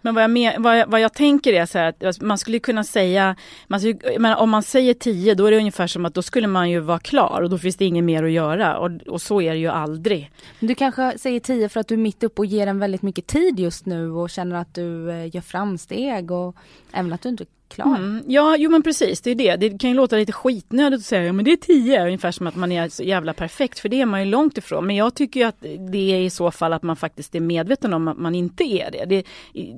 [0.00, 2.38] Men vad jag, med, vad, jag, vad jag tänker är så här att alltså, man
[2.38, 3.36] skulle kunna säga,
[3.66, 6.46] man skulle, menar, om man säger 10 då är det ungefär som att då skulle
[6.46, 9.40] man ju vara klar och då finns det inget mer att göra och, och så
[9.40, 10.30] är det ju aldrig.
[10.60, 13.26] Du kanske säger 10 för att du är mitt uppe och ger den väldigt mycket
[13.26, 16.56] tid just nu och känner att du eh, gör framsteg och
[16.92, 17.44] även att du inte
[17.74, 17.96] klar.
[17.96, 18.24] Mm.
[18.26, 19.56] Ja, jo men precis, det är det.
[19.56, 22.46] Det kan ju låta lite skitnödigt att säga, ja men det är 10, ungefär som
[22.46, 24.86] att man är så jävla perfekt, för det är man ju långt ifrån.
[24.86, 25.60] Men jag tycker att
[25.90, 28.90] det är i så fall att man faktiskt är medveten om att man inte är
[28.90, 29.04] det.
[29.04, 29.24] Det,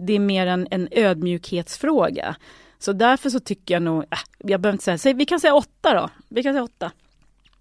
[0.06, 2.36] det är mer en, en ödmjukhetsfråga.
[2.78, 5.54] Så därför så tycker jag nog, äh, jag behöver inte säga, säg, vi kan säga
[5.54, 6.08] åtta då.
[6.28, 6.92] Vi kan säga åtta.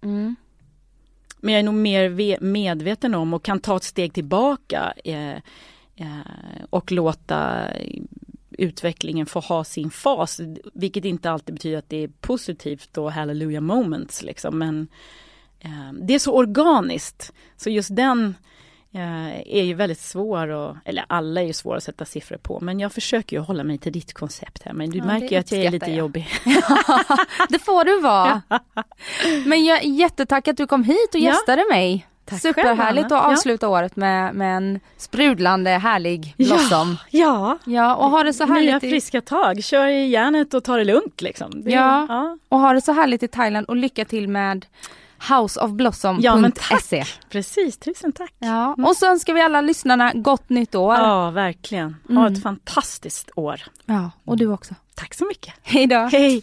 [0.02, 0.36] Mm.
[1.40, 5.34] Men jag är nog mer ve- medveten om och kan ta ett steg tillbaka eh,
[5.96, 6.20] eh,
[6.70, 7.62] och låta
[8.58, 10.40] utvecklingen få ha sin fas.
[10.74, 14.58] Vilket inte alltid betyder att det är positivt och hallelujah moments liksom.
[14.58, 14.88] Men
[15.60, 17.32] eh, det är så organiskt.
[17.56, 18.34] Så just den
[18.92, 22.60] eh, är ju väldigt svår att, eller alla är ju svåra att sätta siffror på.
[22.60, 24.72] Men jag försöker ju hålla mig till ditt koncept här.
[24.72, 25.96] Men du Ja, märker ju att jag är lite jag.
[25.98, 26.28] jobbig.
[27.48, 28.42] det får du vara.
[29.46, 31.30] Men jag är jättetack att du kom hit och Ja.
[31.30, 32.06] gästade mig.
[32.28, 36.96] Tack Superhärligt själv, att avsluta året med, med en sprudlande härlig Blossom.
[37.10, 39.64] Ja, Ja, och ha det så nya härligt i, friska tag.
[39.64, 41.62] Kör i järnet och ta det lugnt liksom.
[41.64, 42.06] Det, Ja.
[42.08, 44.66] ja, och ha det så härligt i Thailand och lycka till med
[45.28, 46.24] houseofblossom.se.
[46.26, 46.52] Ja, men
[47.30, 47.78] precis.
[47.78, 48.32] Tusen tack.
[48.38, 50.94] Ja, och så önskar vi alla lyssnarna gott nytt år.
[50.94, 51.96] Ja, verkligen.
[52.08, 52.32] Ha Mm.
[52.32, 53.60] ett fantastiskt år.
[53.86, 54.74] Ja, och du också.
[54.94, 55.54] Tack så mycket.
[55.62, 55.96] Hej då.
[56.12, 56.42] Hej!